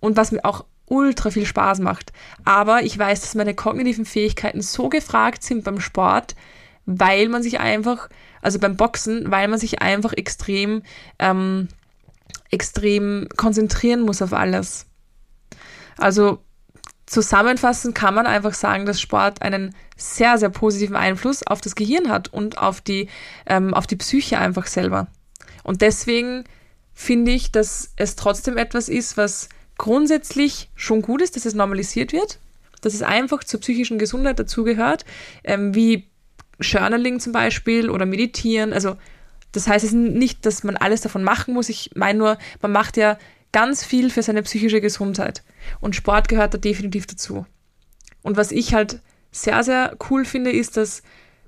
und 0.00 0.16
was 0.16 0.32
mir 0.32 0.44
auch 0.44 0.64
ultra 0.86 1.30
viel 1.30 1.46
Spaß 1.46 1.80
macht. 1.80 2.12
Aber 2.44 2.82
ich 2.82 2.98
weiß, 2.98 3.20
dass 3.20 3.34
meine 3.34 3.54
kognitiven 3.54 4.04
Fähigkeiten 4.04 4.62
so 4.62 4.88
gefragt 4.88 5.42
sind 5.42 5.64
beim 5.64 5.80
Sport, 5.80 6.34
weil 6.86 7.28
man 7.28 7.42
sich 7.42 7.60
einfach, 7.60 8.08
also 8.40 8.58
beim 8.58 8.76
Boxen, 8.76 9.30
weil 9.30 9.48
man 9.48 9.58
sich 9.58 9.82
einfach 9.82 10.12
extrem, 10.14 10.82
ähm, 11.18 11.68
extrem 12.50 13.28
konzentrieren 13.36 14.00
muss 14.00 14.22
auf 14.22 14.32
alles. 14.32 14.86
Also 15.98 16.38
zusammenfassend 17.04 17.94
kann 17.94 18.14
man 18.14 18.26
einfach 18.26 18.54
sagen, 18.54 18.86
dass 18.86 19.00
Sport 19.00 19.42
einen 19.42 19.74
sehr, 19.96 20.38
sehr 20.38 20.50
positiven 20.50 20.96
Einfluss 20.96 21.46
auf 21.46 21.60
das 21.60 21.74
Gehirn 21.74 22.08
hat 22.08 22.32
und 22.32 22.58
auf 22.58 22.80
die, 22.80 23.08
ähm, 23.46 23.74
auf 23.74 23.86
die 23.86 23.96
Psyche 23.96 24.38
einfach 24.38 24.66
selber. 24.66 25.08
Und 25.64 25.82
deswegen 25.82 26.44
finde 26.98 27.30
ich, 27.30 27.52
dass 27.52 27.92
es 27.94 28.16
trotzdem 28.16 28.56
etwas 28.56 28.88
ist, 28.88 29.16
was 29.16 29.48
grundsätzlich 29.78 30.68
schon 30.74 31.00
gut 31.00 31.22
ist, 31.22 31.36
dass 31.36 31.44
es 31.44 31.54
normalisiert 31.54 32.12
wird, 32.12 32.40
dass 32.80 32.92
es 32.92 33.02
einfach 33.02 33.44
zur 33.44 33.60
psychischen 33.60 34.00
Gesundheit 34.00 34.40
dazugehört, 34.40 35.04
ähm, 35.44 35.76
wie 35.76 36.08
Journaling 36.58 37.20
zum 37.20 37.32
Beispiel 37.32 37.88
oder 37.88 38.04
Meditieren. 38.04 38.72
Also 38.72 38.96
das 39.52 39.68
heißt 39.68 39.84
es 39.84 39.92
nicht, 39.92 40.44
dass 40.44 40.64
man 40.64 40.76
alles 40.76 41.00
davon 41.00 41.22
machen 41.22 41.54
muss. 41.54 41.68
Ich 41.68 41.92
meine 41.94 42.18
nur, 42.18 42.38
man 42.62 42.72
macht 42.72 42.96
ja 42.96 43.16
ganz 43.52 43.84
viel 43.84 44.10
für 44.10 44.24
seine 44.24 44.42
psychische 44.42 44.80
Gesundheit. 44.80 45.44
Und 45.78 45.94
Sport 45.94 46.28
gehört 46.28 46.54
da 46.54 46.58
definitiv 46.58 47.06
dazu. 47.06 47.46
Und 48.22 48.36
was 48.36 48.50
ich 48.50 48.74
halt 48.74 48.98
sehr, 49.30 49.62
sehr 49.62 49.96
cool 50.10 50.24
finde, 50.24 50.50
ist, 50.50 50.76
dass 50.76 51.04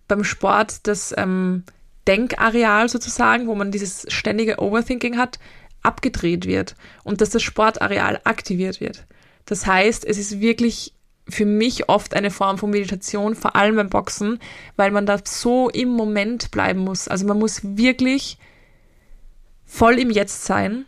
beim 0.06 0.22
Sport 0.22 0.86
das 0.86 1.12
ähm, 1.18 1.64
Denkareal 2.10 2.88
sozusagen, 2.88 3.46
wo 3.46 3.54
man 3.54 3.70
dieses 3.70 4.04
ständige 4.08 4.60
Overthinking 4.60 5.16
hat, 5.16 5.38
abgedreht 5.82 6.44
wird 6.44 6.74
und 7.04 7.20
dass 7.20 7.30
das 7.30 7.44
Sportareal 7.44 8.20
aktiviert 8.24 8.80
wird. 8.80 9.06
Das 9.46 9.64
heißt, 9.64 10.04
es 10.04 10.18
ist 10.18 10.40
wirklich 10.40 10.92
für 11.28 11.44
mich 11.44 11.88
oft 11.88 12.14
eine 12.14 12.32
Form 12.32 12.58
von 12.58 12.70
Meditation, 12.70 13.36
vor 13.36 13.54
allem 13.54 13.76
beim 13.76 13.88
Boxen, 13.88 14.40
weil 14.74 14.90
man 14.90 15.06
da 15.06 15.20
so 15.24 15.70
im 15.70 15.90
Moment 15.90 16.50
bleiben 16.50 16.80
muss. 16.80 17.06
Also 17.06 17.26
man 17.26 17.38
muss 17.38 17.60
wirklich 17.62 18.38
voll 19.64 20.00
im 20.00 20.10
Jetzt 20.10 20.44
sein 20.44 20.86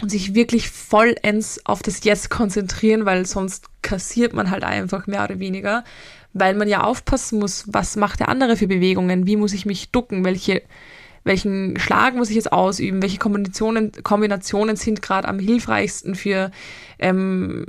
und 0.00 0.10
sich 0.10 0.34
wirklich 0.34 0.70
vollends 0.70 1.66
auf 1.66 1.82
das 1.82 2.04
Jetzt 2.04 2.30
konzentrieren, 2.30 3.04
weil 3.04 3.26
sonst 3.26 3.66
kassiert 3.82 4.32
man 4.32 4.52
halt 4.52 4.62
einfach 4.62 5.08
mehr 5.08 5.24
oder 5.24 5.40
weniger, 5.40 5.82
weil 6.32 6.54
man 6.54 6.68
ja 6.68 6.82
aufpassen 6.82 7.38
muss, 7.38 7.64
was 7.68 7.96
macht 7.96 8.20
der 8.20 8.28
andere 8.28 8.56
für 8.56 8.66
Bewegungen, 8.66 9.26
wie 9.26 9.36
muss 9.36 9.52
ich 9.52 9.66
mich 9.66 9.90
ducken, 9.90 10.24
welche, 10.24 10.62
welchen 11.24 11.78
Schlag 11.78 12.14
muss 12.14 12.30
ich 12.30 12.36
jetzt 12.36 12.52
ausüben, 12.52 13.02
welche 13.02 13.18
Kombinationen, 13.18 13.92
Kombinationen 14.02 14.76
sind 14.76 15.02
gerade 15.02 15.28
am 15.28 15.38
hilfreichsten 15.38 16.14
für, 16.14 16.50
ähm, 16.98 17.66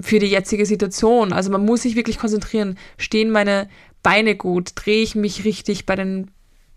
für 0.00 0.18
die 0.18 0.26
jetzige 0.26 0.66
Situation. 0.66 1.32
Also 1.32 1.50
man 1.50 1.64
muss 1.64 1.82
sich 1.82 1.96
wirklich 1.96 2.18
konzentrieren, 2.18 2.78
stehen 2.96 3.30
meine 3.30 3.68
Beine 4.02 4.36
gut, 4.36 4.72
drehe 4.74 5.02
ich 5.02 5.14
mich 5.14 5.44
richtig 5.44 5.86
bei 5.86 5.96
den 5.96 6.30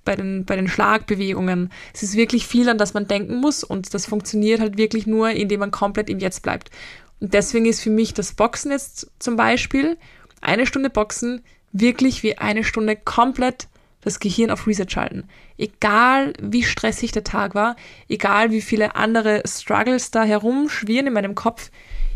bei 0.03 0.15
den, 0.15 0.45
bei 0.45 0.55
den 0.55 0.67
Schlagbewegungen. 0.67 1.71
Es 1.93 2.01
ist 2.03 2.15
wirklich 2.15 2.47
viel, 2.47 2.67
an 2.69 2.79
das 2.79 2.93
man 2.93 3.07
denken 3.07 3.35
muss 3.35 3.63
und 3.63 3.93
das 3.93 4.07
funktioniert 4.07 4.59
halt 4.59 4.77
wirklich 4.77 5.05
nur, 5.05 5.29
indem 5.29 5.59
man 5.59 5.69
komplett 5.69 6.09
im 6.09 6.17
Jetzt 6.19 6.41
bleibt. 6.41 6.71
Und 7.19 7.35
deswegen 7.35 7.65
ist 7.65 7.81
für 7.81 7.91
mich 7.91 8.13
das 8.13 8.33
Boxen 8.33 8.71
jetzt 8.71 9.11
zum 9.19 9.35
Beispiel, 9.35 9.97
eine 10.41 10.65
Stunde 10.65 10.89
Boxen, 10.89 11.41
wirklich 11.71 12.23
wie 12.23 12.37
eine 12.37 12.63
Stunde 12.63 12.95
komplett 12.95 13.67
das 14.01 14.19
Gehirn 14.19 14.51
auf 14.51 14.67
Reset 14.67 14.87
schalten. 14.89 15.25
Egal 15.57 16.33
wie 16.41 16.63
stressig 16.63 17.11
der 17.11 17.23
Tag 17.23 17.55
war, 17.55 17.75
egal 18.09 18.51
wie 18.51 18.61
viele 18.61 18.95
andere 18.95 19.43
Struggles 19.45 20.11
da 20.11 20.23
herumschwirren 20.23 21.07
in 21.07 21.13
meinem 21.13 21.35
Kopf, 21.35 21.69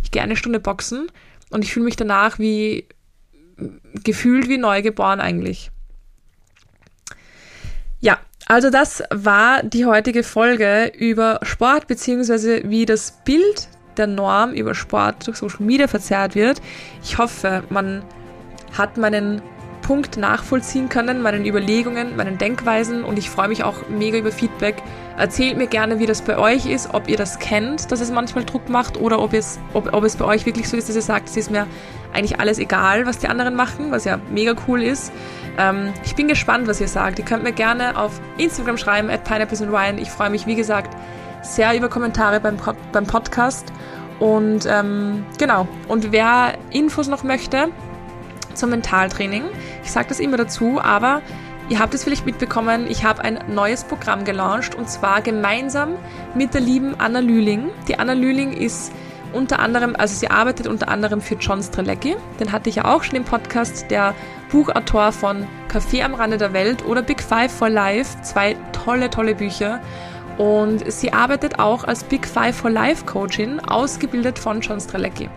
ich 0.04 0.12
gehe 0.12 0.22
eine 0.22 0.36
Stunde 0.36 0.60
boxen 0.60 1.08
und 1.52 1.64
ich 1.64 1.72
fühle 1.72 1.86
mich 1.86 1.96
danach 1.96 2.40
wie 2.40 2.88
gefühlt 4.04 4.50
wie 4.50 4.58
neugeboren 4.58 5.22
eigentlich. 5.22 5.72
Ja, 8.00 8.20
also 8.48 8.70
das 8.70 9.04
war 9.12 9.64
die 9.64 9.86
heutige 9.86 10.24
Folge 10.24 10.92
über 10.98 11.40
Sport, 11.44 11.88
beziehungsweise 11.88 12.70
wie 12.70 12.86
das 12.86 13.24
Bild 13.24 13.70
der 13.98 14.08
Norm 14.08 14.54
über 14.54 14.76
Sport 14.76 15.28
durch 15.28 15.38
Social 15.38 15.64
Media 15.66 15.88
verzerrt 15.88 16.36
wird. 16.36 16.62
Ich 17.04 17.18
hoffe, 17.18 17.64
man 17.70 18.04
hat 18.78 18.98
meinen 18.98 19.42
Punkt 19.86 20.18
nachvollziehen 20.18 20.90
können, 20.90 21.22
meinen 21.22 21.46
Überlegungen, 21.46 22.16
meinen 22.16 22.40
Denkweisen 22.40 23.04
und 23.04 23.20
ich 23.20 23.30
freue 23.30 23.50
mich 23.50 23.64
auch 23.64 23.88
mega 23.88 24.18
über 24.18 24.32
Feedback. 24.32 24.82
Erzählt 25.16 25.58
mir 25.58 25.68
gerne, 25.68 26.00
wie 26.00 26.08
das 26.08 26.24
bei 26.24 26.40
euch 26.40 26.66
ist, 26.66 26.94
ob 26.94 27.08
ihr 27.08 27.18
das 27.18 27.38
kennt, 27.38 27.92
dass 27.92 28.02
es 28.02 28.12
manchmal 28.12 28.46
Druck 28.46 28.68
macht 28.68 29.00
oder 29.00 29.20
ob 29.20 29.34
es, 29.34 29.60
ob, 29.74 29.94
ob 29.94 30.04
es 30.04 30.16
bei 30.16 30.26
euch 30.26 30.48
wirklich 30.48 30.68
so 30.68 30.76
ist, 30.76 30.90
dass 30.90 30.96
ihr 30.96 31.04
sagt, 31.04 31.30
es 31.30 31.38
ist 31.38 31.52
mir 31.52 31.68
eigentlich 32.14 32.40
alles 32.40 32.58
egal, 32.58 33.06
was 33.06 33.20
die 33.20 33.28
anderen 33.28 33.56
machen, 33.56 33.92
was 33.92 34.06
ja 34.06 34.20
mega 34.32 34.56
cool 34.68 34.82
ist. 34.82 35.12
Ähm, 35.60 35.94
ich 36.04 36.16
bin 36.16 36.28
gespannt, 36.28 36.68
was 36.68 36.82
ihr 36.82 36.88
sagt. 36.88 37.20
Ihr 37.20 37.26
könnt 37.26 37.44
mir 37.44 37.54
gerne 37.54 37.96
auf 37.96 38.20
Instagram 38.38 38.78
schreiben, 38.78 39.12
at 39.12 39.24
Pineapples 39.24 39.62
and 39.62 39.72
Wine. 39.72 40.02
Ich 40.02 40.10
freue 40.10 40.32
mich, 40.32 40.48
wie 40.48 40.56
gesagt, 40.56 40.98
sehr 41.46 41.76
über 41.76 41.90
Kommentare 41.90 42.40
beim, 42.40 42.58
beim 42.92 43.06
Podcast. 43.06 43.72
Und 44.20 44.66
ähm, 44.66 45.26
genau, 45.38 45.68
und 45.88 46.12
wer 46.12 46.58
Infos 46.72 47.08
noch 47.08 47.24
möchte, 47.24 47.70
zum 48.54 48.70
Mentaltraining. 48.70 49.44
Ich 49.84 49.92
sage 49.92 50.08
das 50.10 50.20
immer 50.20 50.38
dazu, 50.38 50.80
aber 50.82 51.22
ihr 51.70 51.80
habt 51.80 51.94
es 51.94 52.04
vielleicht 52.04 52.26
mitbekommen, 52.26 52.88
ich 52.90 53.04
habe 53.04 53.24
ein 53.24 53.40
neues 53.48 53.84
Programm 53.84 54.24
gelauncht 54.24 54.76
und 54.76 54.90
zwar 54.90 55.22
gemeinsam 55.22 55.96
mit 56.34 56.54
der 56.54 56.62
lieben 56.62 56.96
Anna 56.98 57.20
Lühling. 57.20 57.70
Die 57.88 58.00
Anna 58.00 58.14
Lühling 58.14 58.54
ist 58.54 58.92
unter 59.34 59.60
anderem, 59.60 59.96
also 59.98 60.16
sie 60.16 60.30
arbeitet 60.30 60.68
unter 60.68 60.88
anderem 60.88 61.20
für 61.20 61.36
John 61.36 61.62
Strelecki, 61.62 62.16
den 62.40 62.54
hatte 62.54 62.70
ich 62.70 62.76
ja 62.76 62.86
auch 62.86 63.04
schon 63.04 63.16
im 63.16 63.26
Podcast, 63.26 63.92
der 63.92 64.16
Buchautor 64.50 65.12
von 65.12 65.46
Café 65.70 66.04
am 66.04 66.14
Rande 66.14 66.38
der 66.38 66.54
Welt 66.54 66.86
oder 66.86 67.02
Big 67.02 67.22
Five 67.22 67.52
for 67.52 67.70
Life, 67.70 68.22
zwei 68.22 68.56
tolle, 68.72 69.10
tolle 69.10 69.36
Bücher. 69.36 69.82
Und 70.38 70.92
sie 70.92 71.14
arbeitet 71.14 71.60
auch 71.60 71.84
als 71.84 72.04
Big 72.04 72.28
Five 72.28 72.56
for 72.56 72.70
Life 72.70 73.06
Coachin, 73.06 73.60
ausgebildet 73.60 74.38
von 74.38 74.62
John 74.62 74.80
Strelecki. 74.82 75.30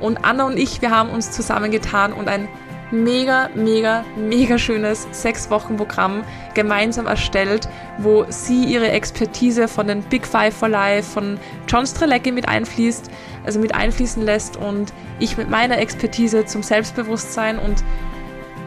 Und 0.00 0.24
Anna 0.24 0.46
und 0.46 0.56
ich, 0.56 0.82
wir 0.82 0.90
haben 0.90 1.10
uns 1.10 1.30
zusammengetan 1.30 2.12
und 2.12 2.28
ein 2.28 2.48
mega, 2.92 3.48
mega, 3.54 4.04
mega 4.16 4.58
schönes 4.58 5.06
sechs 5.12 5.50
Wochen 5.50 5.76
Programm 5.76 6.24
gemeinsam 6.54 7.06
erstellt, 7.06 7.68
wo 7.98 8.26
sie 8.28 8.64
ihre 8.64 8.90
Expertise 8.90 9.66
von 9.66 9.86
den 9.86 10.02
Big 10.02 10.26
Five 10.26 10.54
for 10.54 10.68
Life, 10.68 11.10
von 11.10 11.38
John 11.68 11.86
Strelecki 11.86 12.32
mit 12.32 12.48
einfließt, 12.48 13.10
also 13.44 13.58
mit 13.60 13.74
einfließen 13.74 14.22
lässt 14.22 14.56
und 14.56 14.92
ich 15.18 15.36
mit 15.36 15.48
meiner 15.48 15.78
Expertise 15.78 16.44
zum 16.44 16.62
Selbstbewusstsein 16.62 17.58
und 17.58 17.82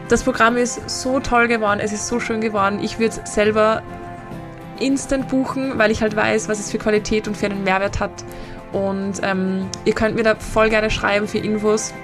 das 0.08 0.22
Programm 0.22 0.56
ist 0.56 0.88
so 0.88 1.20
toll 1.20 1.48
geworden, 1.48 1.80
es 1.82 1.92
ist 1.92 2.06
so 2.06 2.20
schön 2.20 2.40
geworden. 2.40 2.78
Ich 2.80 2.98
würde 2.98 3.20
es 3.24 3.34
selber 3.34 3.82
instant 4.78 5.28
buchen, 5.28 5.78
weil 5.78 5.90
ich 5.90 6.02
halt 6.02 6.16
weiß, 6.16 6.48
was 6.48 6.58
es 6.58 6.70
für 6.70 6.78
Qualität 6.78 7.28
und 7.28 7.36
für 7.36 7.46
einen 7.46 7.64
Mehrwert 7.64 8.00
hat. 8.00 8.24
Und 8.72 9.20
ähm, 9.22 9.66
ihr 9.84 9.94
könnt 9.94 10.16
mir 10.16 10.22
da 10.22 10.34
voll 10.34 10.70
gerne 10.70 10.90
schreiben 10.90 11.26
für 11.28 11.38
Infos. 11.38 11.94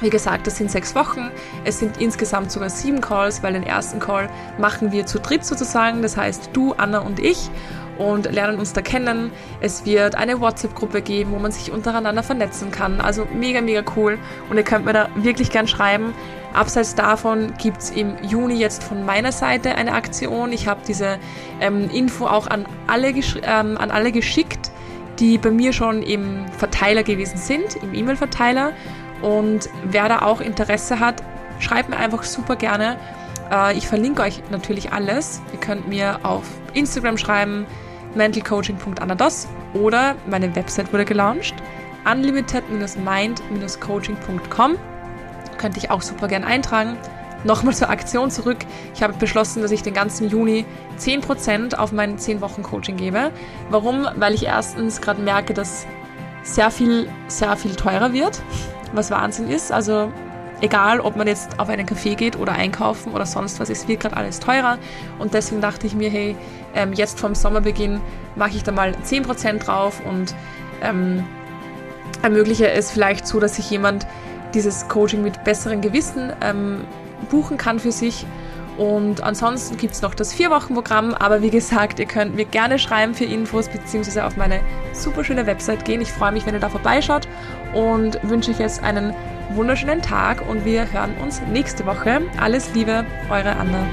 Wie 0.00 0.10
gesagt, 0.10 0.46
das 0.46 0.56
sind 0.56 0.70
sechs 0.70 0.94
Wochen. 0.94 1.30
Es 1.64 1.80
sind 1.80 2.00
insgesamt 2.00 2.52
sogar 2.52 2.70
sieben 2.70 3.00
Calls, 3.00 3.42
weil 3.42 3.54
den 3.54 3.64
ersten 3.64 3.98
Call 3.98 4.30
machen 4.58 4.92
wir 4.92 5.06
zu 5.06 5.18
dritt 5.18 5.44
sozusagen. 5.44 6.02
Das 6.02 6.16
heißt, 6.16 6.50
du, 6.52 6.74
Anna 6.74 7.00
und 7.00 7.18
ich 7.18 7.50
und 7.98 8.32
lernen 8.32 8.58
uns 8.58 8.72
da 8.72 8.80
kennen. 8.80 9.30
Es 9.60 9.84
wird 9.84 10.14
eine 10.14 10.40
WhatsApp-Gruppe 10.40 11.02
geben, 11.02 11.32
wo 11.32 11.38
man 11.38 11.52
sich 11.52 11.70
untereinander 11.72 12.22
vernetzen 12.22 12.70
kann. 12.70 13.00
Also 13.00 13.26
mega, 13.34 13.60
mega 13.60 13.82
cool. 13.96 14.18
Und 14.48 14.56
ihr 14.56 14.62
könnt 14.62 14.84
mir 14.84 14.92
da 14.92 15.08
wirklich 15.16 15.50
gern 15.50 15.68
schreiben. 15.68 16.14
Abseits 16.54 16.94
davon 16.94 17.52
gibt 17.58 17.78
es 17.78 17.90
im 17.90 18.16
Juni 18.22 18.54
jetzt 18.54 18.82
von 18.82 19.04
meiner 19.04 19.32
Seite 19.32 19.74
eine 19.74 19.92
Aktion. 19.92 20.52
Ich 20.52 20.66
habe 20.66 20.80
diese 20.86 21.18
ähm, 21.60 21.90
Info 21.90 22.26
auch 22.26 22.46
an 22.46 22.66
alle, 22.86 23.08
ähm, 23.08 23.76
an 23.78 23.90
alle 23.90 24.12
geschickt, 24.12 24.70
die 25.18 25.36
bei 25.36 25.50
mir 25.50 25.72
schon 25.72 26.02
im 26.02 26.46
Verteiler 26.56 27.02
gewesen 27.02 27.36
sind, 27.36 27.76
im 27.82 27.94
E-Mail-Verteiler. 27.94 28.72
Und 29.20 29.68
wer 29.84 30.08
da 30.08 30.22
auch 30.22 30.40
Interesse 30.40 31.00
hat, 31.00 31.22
schreibt 31.58 31.90
mir 31.90 31.96
einfach 31.96 32.22
super 32.22 32.56
gerne. 32.56 32.96
Äh, 33.50 33.76
ich 33.76 33.86
verlinke 33.86 34.22
euch 34.22 34.42
natürlich 34.50 34.92
alles. 34.92 35.42
Ihr 35.52 35.60
könnt 35.60 35.88
mir 35.88 36.20
auf 36.22 36.44
Instagram 36.74 37.18
schreiben, 37.18 37.66
mentalcoaching.anados 38.14 39.48
oder 39.74 40.14
meine 40.26 40.56
Website 40.56 40.90
wurde 40.92 41.04
gelauncht, 41.04 41.54
unlimited-mind-coaching.com. 42.10 44.76
Könnte 45.58 45.78
ich 45.78 45.90
auch 45.90 46.00
super 46.02 46.28
gern 46.28 46.44
eintragen. 46.44 46.96
Nochmal 47.44 47.74
zur 47.74 47.90
Aktion 47.90 48.30
zurück. 48.30 48.58
Ich 48.94 49.02
habe 49.02 49.12
beschlossen, 49.14 49.62
dass 49.62 49.70
ich 49.70 49.82
den 49.82 49.94
ganzen 49.94 50.28
Juni 50.28 50.66
10% 50.98 51.76
auf 51.76 51.92
mein 51.92 52.18
10 52.18 52.40
Wochen 52.40 52.62
Coaching 52.62 52.96
gebe. 52.96 53.30
Warum? 53.70 54.08
Weil 54.16 54.34
ich 54.34 54.46
erstens 54.46 55.00
gerade 55.00 55.22
merke, 55.22 55.54
dass 55.54 55.86
sehr 56.42 56.70
viel, 56.70 57.08
sehr 57.28 57.56
viel 57.56 57.76
teurer 57.76 58.12
wird 58.12 58.42
was 58.92 59.10
Wahnsinn 59.10 59.48
ist. 59.48 59.72
Also 59.72 60.12
egal, 60.60 61.00
ob 61.00 61.16
man 61.16 61.26
jetzt 61.26 61.58
auf 61.58 61.68
einen 61.68 61.86
Café 61.86 62.14
geht 62.14 62.36
oder 62.38 62.52
einkaufen 62.52 63.12
oder 63.12 63.26
sonst 63.26 63.60
was, 63.60 63.70
es 63.70 63.86
wird 63.88 64.00
gerade 64.00 64.16
alles 64.16 64.40
teurer. 64.40 64.78
Und 65.18 65.34
deswegen 65.34 65.60
dachte 65.60 65.86
ich 65.86 65.94
mir, 65.94 66.10
hey, 66.10 66.36
ähm, 66.74 66.92
jetzt 66.92 67.20
vom 67.20 67.34
Sommerbeginn 67.34 68.00
mache 68.36 68.56
ich 68.56 68.62
da 68.62 68.72
mal 68.72 68.94
10% 69.04 69.58
drauf 69.58 70.00
und 70.04 70.34
ähm, 70.82 71.24
ermögliche 72.22 72.70
es 72.70 72.90
vielleicht 72.90 73.26
so, 73.26 73.40
dass 73.40 73.56
sich 73.56 73.70
jemand 73.70 74.06
dieses 74.54 74.88
Coaching 74.88 75.22
mit 75.22 75.44
besserem 75.44 75.80
Gewissen 75.80 76.32
ähm, 76.42 76.84
buchen 77.30 77.56
kann 77.56 77.78
für 77.78 77.92
sich 77.92 78.26
und 78.78 79.24
ansonsten 79.24 79.76
gibt 79.76 79.94
es 79.94 80.02
noch 80.02 80.14
das 80.14 80.32
Vier-Wochen-Programm, 80.32 81.12
aber 81.12 81.42
wie 81.42 81.50
gesagt, 81.50 81.98
ihr 81.98 82.06
könnt 82.06 82.36
mir 82.36 82.44
gerne 82.44 82.78
schreiben 82.78 83.12
für 83.12 83.24
Infos 83.24 83.68
beziehungsweise 83.68 84.24
auf 84.24 84.36
meine 84.36 84.60
super 84.92 85.24
schöne 85.24 85.46
Website 85.46 85.84
gehen. 85.84 86.00
Ich 86.00 86.12
freue 86.12 86.30
mich, 86.30 86.46
wenn 86.46 86.54
ihr 86.54 86.60
da 86.60 86.68
vorbeischaut 86.68 87.26
und 87.74 88.20
wünsche 88.22 88.52
euch 88.52 88.60
jetzt 88.60 88.84
einen 88.84 89.12
wunderschönen 89.50 90.02
Tag 90.02 90.48
und 90.48 90.64
wir 90.64 90.92
hören 90.92 91.14
uns 91.22 91.40
nächste 91.42 91.86
Woche. 91.86 92.20
Alles 92.38 92.74
Liebe, 92.74 93.04
eure 93.30 93.56
Anna. 93.56 93.86